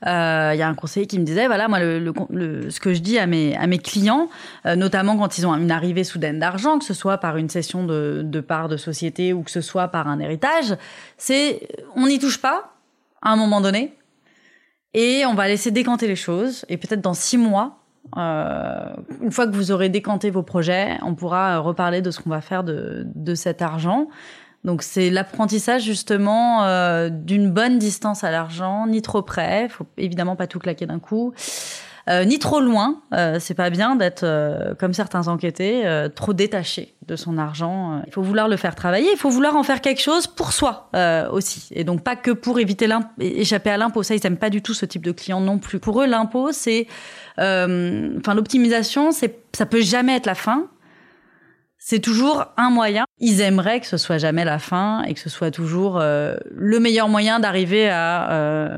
[0.06, 3.20] Euh, il y a un conseiller qui me disait voilà moi ce que je dis
[3.20, 4.28] à mes clients
[4.66, 7.84] euh, notamment quand ils ont une arrivée soudaine d'argent que ce soit par une cession
[7.84, 10.76] de, de parts de société ou que ce soit par un héritage
[11.18, 12.74] c'est on n'y touche pas
[13.20, 13.94] à un moment donné
[14.92, 17.81] et on va laisser décanter les choses et peut-être dans six mois
[18.14, 22.30] une fois que vous aurez décanté vos projets, on pourra euh, reparler de ce qu'on
[22.30, 24.08] va faire de, de cet argent.
[24.64, 30.36] Donc c'est l'apprentissage justement euh, d'une bonne distance à l'argent, ni trop près, faut évidemment
[30.36, 31.32] pas tout claquer d'un coup,
[32.08, 33.00] euh, ni trop loin.
[33.12, 35.84] Euh, c'est pas bien d'être euh, comme certains enquêtés,
[36.14, 38.02] trop détaché de son argent.
[38.06, 40.90] Il faut vouloir le faire travailler, il faut vouloir en faire quelque chose pour soi
[41.32, 42.88] aussi, et donc pas que pour éviter
[43.20, 44.02] échapper à l'impôt.
[44.02, 45.78] Ça, ils aiment pas du tout ce type de client non plus.
[45.78, 46.86] Pour eux, l'impôt, c'est,
[47.38, 50.66] enfin l'optimisation, ça peut jamais être la fin.
[51.78, 53.04] C'est toujours un moyen.
[53.18, 57.08] Ils aimeraient que ce soit jamais la fin et que ce soit toujours le meilleur
[57.08, 58.68] moyen d'arriver à,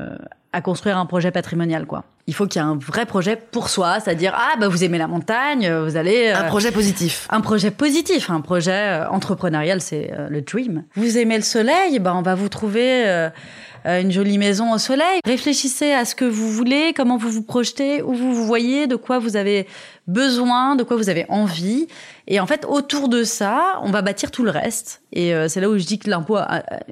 [0.55, 2.05] à construire un projet patrimonial, quoi.
[2.27, 4.97] Il faut qu'il y ait un vrai projet pour soi, c'est-à-dire ah bah vous aimez
[4.97, 7.27] la montagne, vous allez Un euh, projet positif.
[7.29, 10.85] un projet positif, un projet euh, entrepreneurial, c'est euh, le dream.
[10.95, 13.29] Vous aimez le soleil, ben on va vous trouver euh,
[13.85, 15.19] euh, une jolie maison au soleil.
[15.25, 18.95] Réfléchissez à ce que vous voulez, comment vous vous projetez, où vous vous voyez, de
[18.95, 19.67] quoi vous avez
[20.07, 21.87] besoin, de quoi vous avez envie.
[22.27, 25.01] Et en fait, autour de ça, on va bâtir tout le reste.
[25.13, 26.39] Et euh, c'est là où je dis que l'impôt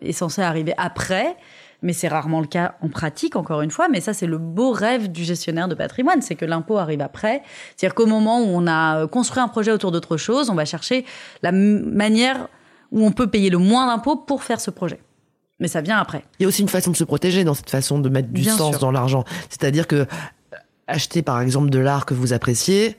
[0.01, 1.36] est censé arriver après.
[1.84, 3.89] Mais c'est rarement le cas en pratique, encore une fois.
[3.89, 7.43] Mais ça, c'est le beau rêve du gestionnaire de patrimoine, c'est que l'impôt arrive après.
[7.75, 10.65] C'est-à-dire qu'au moment où on a euh, construit un projet autour d'autre chose, on va
[10.65, 11.05] chercher
[11.43, 12.47] la manière
[12.91, 14.99] où on peut payer le moins d'impôts pour faire ce projet.
[15.59, 16.23] Mais ça vient après.
[16.39, 18.41] Il y a aussi une façon de se protéger dans cette façon de mettre du
[18.41, 18.79] Bien sens sûr.
[18.79, 19.23] dans l'argent.
[19.49, 20.05] C'est-à-dire que euh,
[20.88, 22.97] acheter par exemple de l'art que vous appréciez,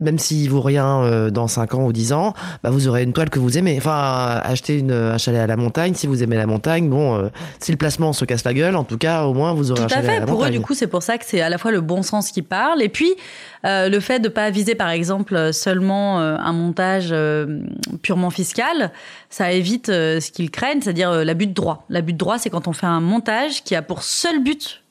[0.00, 3.12] même s'il vaut rien euh, dans 5 ans ou 10 ans, bah vous aurez une
[3.12, 3.76] toile que vous aimez.
[3.78, 7.28] Enfin, acheter une, un chalet à la montagne, si vous aimez la montagne, bon, euh,
[7.58, 9.94] si le placement se casse la gueule, en tout cas, au moins vous aurez Tout
[9.94, 10.20] un à chalet à fait.
[10.20, 12.02] la Pour eux, du coup, c'est pour ça que c'est à la fois le bon
[12.02, 13.12] sens qui parle, et puis
[13.64, 17.14] euh, le fait de pas viser, par exemple, seulement euh, un montage
[18.02, 18.92] purement fiscal,
[19.30, 21.84] ça évite ce qu'ils craignent, c'est-à-dire l'abus de droit.
[21.88, 24.83] L'abus de droit, c'est quand on fait un montage qui a pour seul but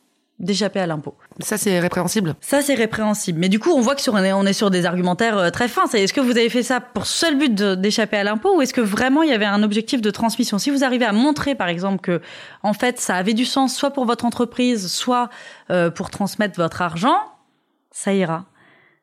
[0.43, 1.15] d'échapper à l'impôt.
[1.39, 2.35] Ça, c'est répréhensible.
[2.41, 3.39] Ça, c'est répréhensible.
[3.39, 5.49] Mais du coup, on voit que sur, on est- on est sur des argumentaires euh,
[5.49, 5.87] très fins.
[5.89, 8.73] C'est est-ce que vous avez fait ça pour seul but d'échapper à l'impôt ou est-ce
[8.73, 10.57] que vraiment il y avait un objectif de transmission?
[10.59, 12.21] Si vous arrivez à montrer, par exemple, que
[12.61, 15.29] en fait, ça avait du sens soit pour votre entreprise, soit
[15.71, 17.17] euh, pour transmettre votre argent,
[17.91, 18.45] ça ira.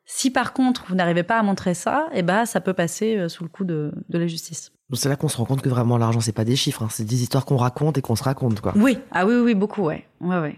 [0.07, 3.29] Si par contre vous n'arrivez pas à montrer ça, eh ben ça peut passer euh,
[3.29, 4.73] sous le coup de, de la justice.
[4.93, 6.89] C'est là qu'on se rend compte que vraiment l'argent c'est pas des chiffres, hein.
[6.91, 8.73] c'est des histoires qu'on raconte et qu'on se raconte quoi.
[8.75, 10.57] Oui, ah oui, oui, beaucoup, ouais, ouais, ouais.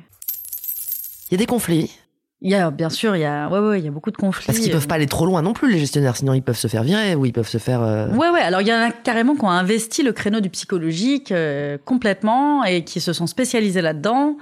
[1.32, 1.90] Il y a des conflits.
[2.42, 4.16] Il y a bien sûr, il y a, ouais, ouais, il y a beaucoup de
[4.18, 4.44] conflits.
[4.46, 6.68] Parce qu'ils peuvent pas aller trop loin non plus les gestionnaires, sinon ils peuvent se
[6.68, 7.80] faire virer ou ils peuvent se faire.
[7.82, 8.40] euh, Ouais, ouais.
[8.40, 12.64] Alors il y en a carrément qui ont investi le créneau du psychologique euh, complètement
[12.64, 14.36] et qui se sont spécialisés là-dedans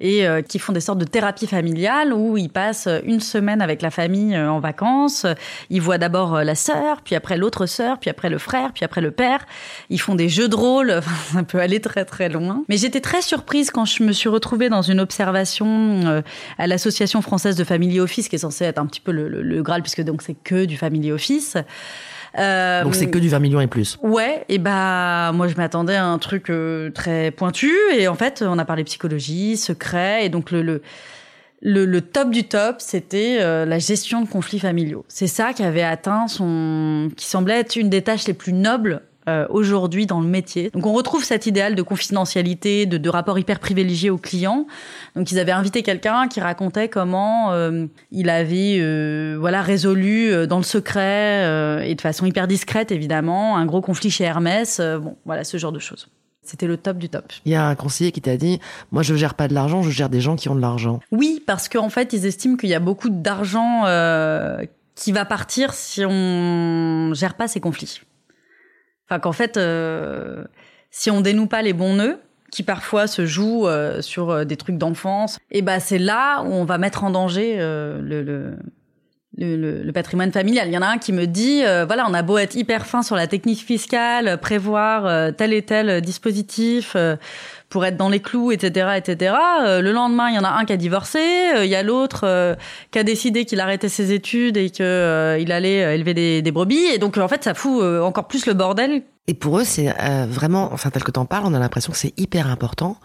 [0.00, 3.82] et euh, qui font des sortes de thérapie familiale où ils passent une semaine avec
[3.82, 5.26] la famille euh, en vacances.
[5.70, 8.84] Ils voient d'abord euh, la sœur, puis après l'autre sœur, puis après le frère, puis
[8.84, 9.46] après le père.
[9.90, 11.00] Ils font des jeux de rôle.
[11.32, 12.64] Ça peut aller très très loin.
[12.68, 16.22] Mais j'étais très surprise quand je me suis retrouvée dans une observation
[16.58, 19.42] à l'association française de Family Office, qui est censée être un petit peu le, le,
[19.42, 21.56] le Graal, puisque donc c'est que du Family Office.
[22.38, 23.98] Euh, Donc c'est que du 20 millions et plus.
[24.02, 28.42] Ouais, et bah moi je m'attendais à un truc euh, très pointu et en fait
[28.46, 30.82] on a parlé psychologie, secret et donc le le
[31.64, 35.04] le, le top du top c'était euh, la gestion de conflits familiaux.
[35.08, 39.02] C'est ça qui avait atteint son qui semblait être une des tâches les plus nobles
[39.28, 40.70] euh, aujourd'hui dans le métier.
[40.70, 44.66] Donc on retrouve cet idéal de confidentialité, de, de rapport hyper privilégié aux clients.
[45.14, 50.56] Donc ils avaient invité quelqu'un qui racontait comment euh, il avait euh, voilà résolu dans
[50.56, 54.80] le secret et de façon hyper discrète évidemment un gros conflit chez Hermès.
[54.80, 56.08] Bon voilà ce genre de choses.
[56.42, 57.32] C'était le top du top.
[57.44, 58.58] Il y a un conseiller qui t'a dit
[58.90, 60.98] Moi, je gère pas de l'argent, je gère des gens qui ont de l'argent.
[61.12, 63.84] Oui, parce qu'en fait, ils estiment qu'il y a beaucoup d'argent
[64.96, 68.00] qui va partir si on gère pas ces conflits.
[69.12, 70.42] Enfin, qu'en fait, euh,
[70.90, 72.18] si on dénoue pas les bons nœuds,
[72.50, 76.46] qui parfois se jouent euh, sur euh, des trucs d'enfance, et ben c'est là où
[76.46, 78.56] on va mettre en danger le,
[79.38, 80.68] le, patrimoine familial.
[80.68, 82.86] Il y en a un qui me dit, euh, voilà, on a beau être hyper
[82.86, 87.16] fin sur la technique fiscale, prévoir euh, tel et tel dispositif euh,
[87.72, 89.34] pour être dans les clous, etc., etc.
[89.62, 91.18] Euh, le lendemain, il y en a un qui a divorcé,
[91.56, 92.54] euh, il y a l'autre euh,
[92.90, 96.42] qui a décidé qu'il arrêtait ses études et que euh, il allait euh, élever des,
[96.42, 96.84] des brebis.
[96.92, 99.02] Et donc, en fait, ça fout euh, encore plus le bordel.
[99.26, 101.98] Et pour eux, c'est euh, vraiment, enfin, tel que t'en parles, on a l'impression que
[101.98, 102.98] c'est hyper important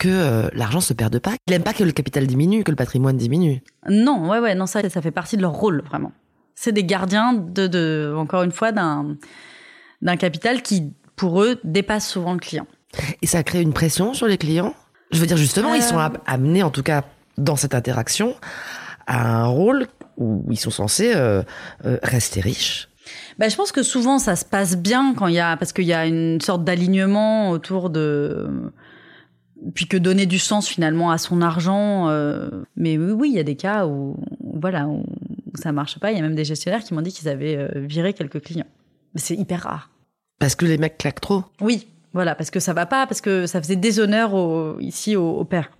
[0.00, 1.34] que euh, l'argent se perde pas.
[1.46, 3.62] Ils aiment pas que le capital diminue, que le patrimoine diminue.
[3.88, 6.10] Non, ouais, ouais, non, ça, ça fait partie de leur rôle, vraiment.
[6.56, 9.16] C'est des gardiens de, de encore une fois, d'un,
[10.02, 12.66] d'un capital qui, pour eux, dépasse souvent le client.
[13.22, 14.74] Et ça crée une pression sur les clients?
[15.12, 15.86] Je veux dire, justement, ils Euh.
[15.86, 17.04] sont am- amenés, en tout cas,
[17.38, 18.34] dans cette interaction,
[19.06, 19.86] à un rôle
[20.16, 21.42] où ils sont censés euh,
[21.84, 22.88] euh, rester riches.
[23.38, 25.86] Bah, je pense que souvent ça se passe bien quand il y a parce qu'il
[25.86, 28.70] y a une sorte d'alignement autour de
[29.74, 32.08] puis que donner du sens finalement à son argent.
[32.08, 35.04] euh, Mais oui, oui, il y a des cas où où, voilà où
[35.54, 36.10] ça marche pas.
[36.12, 38.66] Il y a même des gestionnaires qui m'ont dit qu'ils avaient euh, viré quelques clients.
[39.14, 39.90] Mais c'est hyper rare.
[40.38, 41.44] Parce que les mecs claquent trop.
[41.60, 45.30] Oui, voilà, parce que ça va pas, parce que ça faisait déshonneur au, ici au,
[45.38, 45.70] au père.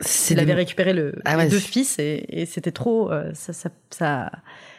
[0.00, 3.30] C'est Il avait récupéré le, Ah les ouais, deux fils et, et c'était trop, euh,
[3.34, 4.30] ça, ça, ça,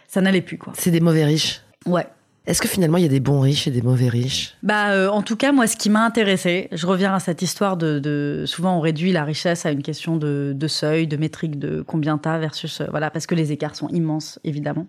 [0.08, 0.72] ça n'allait plus quoi.
[0.78, 1.62] c'est des mauvais riches.
[1.86, 2.08] Ouais.
[2.50, 4.56] Est-ce que finalement, il y a des bons riches et des mauvais riches?
[4.64, 7.78] Bah, euh, en tout cas, moi, ce qui m'a intéressé, je reviens à cette histoire
[7.78, 12.18] de, souvent on réduit la richesse à une question de, seuil, de métrique, de combien
[12.18, 14.88] t'as versus euh, voilà, parce que les écarts sont immenses, évidemment.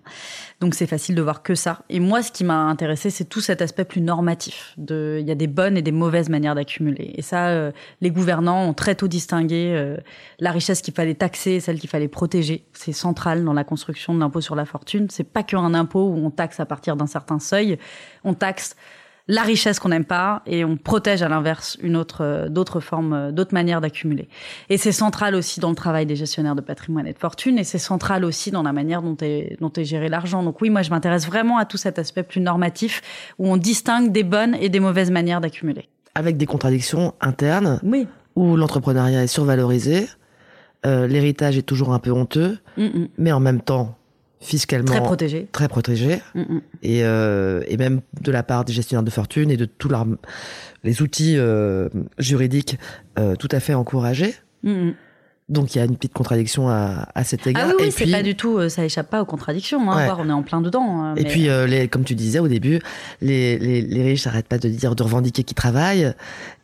[0.63, 1.83] Donc c'est facile de voir que ça.
[1.91, 4.73] Et moi, ce qui m'a intéressé, c'est tout cet aspect plus normatif.
[4.79, 7.13] De, il y a des bonnes et des mauvaises manières d'accumuler.
[7.17, 9.61] Et ça, euh, les gouvernants ont très tôt distingué
[10.39, 12.65] la richesse qu'il fallait taxer et celle qu'il fallait protéger.
[12.73, 15.09] C'est central dans la construction de l'impôt sur la fortune.
[15.11, 17.79] C'est pas qu'un impôt où on taxe à partir d'un certain seuil.
[18.25, 18.77] On taxe
[19.29, 23.13] la richesse qu'on n'aime pas et on protège à l'inverse une autre euh, d'autres formes
[23.13, 24.29] euh, d'autres manières d'accumuler.
[24.71, 27.63] Et c'est central aussi dans le travail des gestionnaires de patrimoine et de fortune et
[27.65, 30.43] c'est central aussi dans la manière dont est dont est géré l'argent.
[30.43, 33.03] Donc oui, moi je m'intéresse vraiment à tout cet aspect plus normatif
[33.39, 35.89] où on distingue des bonnes et des mauvaises manières d'accumuler.
[36.17, 38.09] Avec des contradictions internes, Oui.
[38.35, 40.09] où l'entrepreneuriat est survalorisé,
[40.87, 43.09] euh, l'héritage est toujours un peu honteux, Mm, mm.
[43.19, 43.95] mais en même temps,
[44.41, 45.49] fiscalement, Très protégé.
[45.53, 46.21] très protégé.
[46.35, 46.61] Mm, mm.
[46.83, 49.91] et, euh, et même de la part des gestionnaires de fortune et de tous
[50.83, 51.89] les outils euh,
[52.19, 52.79] juridiques
[53.19, 54.35] euh, tout à fait encouragés.
[54.63, 54.91] Mm.
[55.51, 57.67] Donc il y a une petite contradiction à, à cet égard.
[57.71, 59.91] Ah oui, c'est pas du tout, euh, ça échappe pas aux contradictions.
[59.91, 60.15] Hein, Ouais.
[60.17, 61.03] on est en plein dedans.
[61.03, 62.79] hein, et puis euh, les, comme tu disais au début,
[63.21, 66.13] les, les, les riches n'arrêtent pas de dire de revendiquer qu'ils travaillent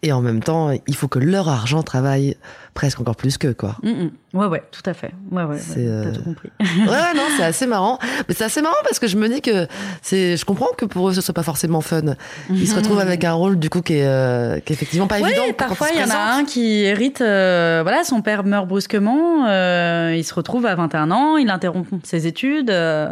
[0.02, 2.36] et en même temps il faut que leur argent travaille
[2.76, 3.74] presque encore plus qu'eux quoi.
[3.82, 4.10] Mm, mm.
[4.34, 5.12] Ouais, ouais, tout à fait.
[5.32, 6.50] Ouais, ouais, ouais, C'est, t'as euh, tout compris.
[6.60, 7.98] Ouais non c'est assez marrant,
[8.28, 9.66] mais c'est assez marrant parce que je me dis que
[10.02, 12.14] c'est, je comprends que pour eux ce soit pas forcément fun.
[12.50, 15.20] Ils se retrouvent avec un rôle du coup qui est, euh, qui est effectivement pas
[15.20, 15.52] Oui, évident.
[15.56, 20.14] parfois il y en a un qui hérite, euh, voilà, son père meurt brusquement, euh,
[20.16, 23.08] il se retrouve à 21 ans, il interrompt ses études euh,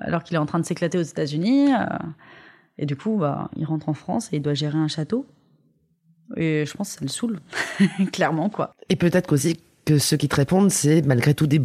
[0.00, 1.78] alors qu'il est en train de s'éclater aux États-Unis, euh,
[2.78, 5.24] et du coup, bah, il rentre en France et il doit gérer un château.
[6.36, 7.40] Et je pense que ça le saoule,
[8.12, 8.72] clairement quoi.
[8.88, 11.60] Et peut-être qu'aussi que ceux qui te répondent, c'est malgré tout des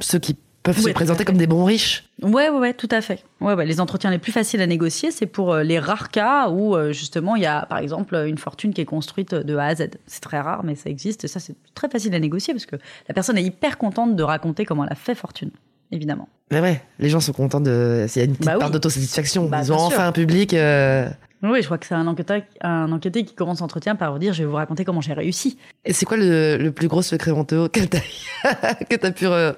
[0.00, 2.04] ceux qui peuvent se présenter comme des bons riches.
[2.22, 3.22] Ouais, ouais, ouais, tout à fait.
[3.40, 6.48] Ouais, ouais, les entretiens les plus faciles à négocier, c'est pour euh, les rares cas
[6.48, 9.66] où euh, justement il y a, par exemple, une fortune qui est construite de A
[9.66, 9.90] à Z.
[10.06, 11.24] C'est très rare, mais ça existe.
[11.24, 12.76] Et ça, c'est très facile à négocier parce que
[13.08, 15.50] la personne est hyper contente de raconter comment elle a fait fortune,
[15.92, 16.28] évidemment.
[16.52, 18.06] Mais ouais, les gens sont contents de.
[18.14, 19.48] Il y a une petite Bah part d'autosatisfaction.
[19.48, 20.04] Bah, Ils ont enfin sûr.
[20.04, 20.54] un public.
[20.54, 21.08] euh,
[21.42, 24.32] Oui, je crois que c'est un enquêteur, un enquêté qui commence l'entretien par vous dire
[24.32, 25.58] je vais vous raconter comment j'ai réussi.
[25.84, 27.80] Et c'est quoi le, le plus gros secret honteux que
[28.96, 29.54] t'as pu re-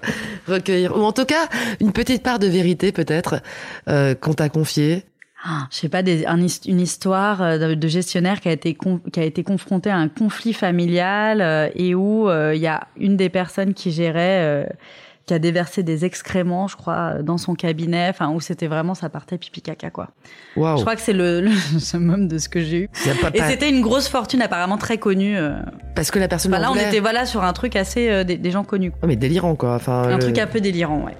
[0.48, 0.96] recueillir?
[0.96, 1.48] Ou en tout cas,
[1.80, 3.42] une petite part de vérité peut-être
[3.88, 5.04] euh, qu'on t'a confiée.
[5.44, 8.74] Ah, je sais pas, des, un his- une histoire euh, de, gestionnaire qui a été
[8.74, 12.66] con- qui a été confronté à un conflit familial euh, et où euh, il y
[12.66, 14.66] a une des personnes qui gérait
[15.28, 19.10] qui a déversé des excréments, je crois, dans son cabinet, enfin où c'était vraiment ça
[19.10, 20.08] partait pipi caca quoi.
[20.56, 20.78] Waouh.
[20.78, 22.88] Je crois que c'est le, le summum de ce que j'ai eu.
[23.34, 25.36] Et c'était une grosse fortune apparemment très connue.
[25.36, 25.58] euh.
[25.94, 26.50] Parce que la personne.
[26.50, 26.88] Bah là, on voulait.
[26.88, 28.90] était voilà sur un truc assez euh, des, des gens connus.
[28.90, 29.06] quoi.
[29.06, 29.74] Mais délirant quoi.
[29.74, 31.14] Enfin, Un le- truc un peu délirant, ouais.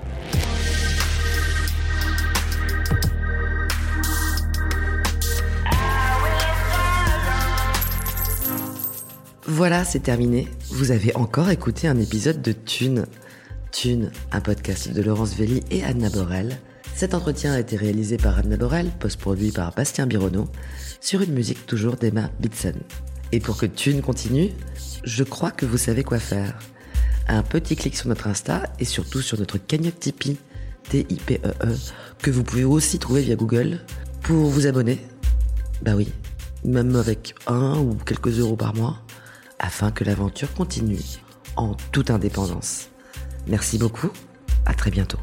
[9.47, 10.49] Voilà, c'est terminé.
[10.71, 13.07] Vous avez encore écouté un épisode de Thune.
[13.71, 16.59] Thune, un podcast de Laurence Velli et Anna Borel.
[16.95, 20.49] Cet entretien a été réalisé par Anna Borel, post-produit par Bastien Bironneau,
[21.01, 22.75] sur une musique toujours d'Emma Bitson.
[23.33, 24.51] Et pour que Thune continue,
[25.05, 26.59] je crois que vous savez quoi faire.
[27.29, 30.39] Un petit clic sur notre Insta et surtout sur notre cagnotte Tipeee,
[30.89, 31.77] T-I-P-E-E, E
[32.23, 33.81] que vous pouvez aussi trouver via Google,
[34.23, 34.99] pour vous abonner.
[35.83, 36.13] Bah oui,
[36.65, 38.99] même avec un ou quelques euros par mois,
[39.59, 40.99] afin que l'aventure continue
[41.57, 42.89] en toute indépendance.
[43.49, 44.11] Merci beaucoup,
[44.67, 45.19] à très bientôt.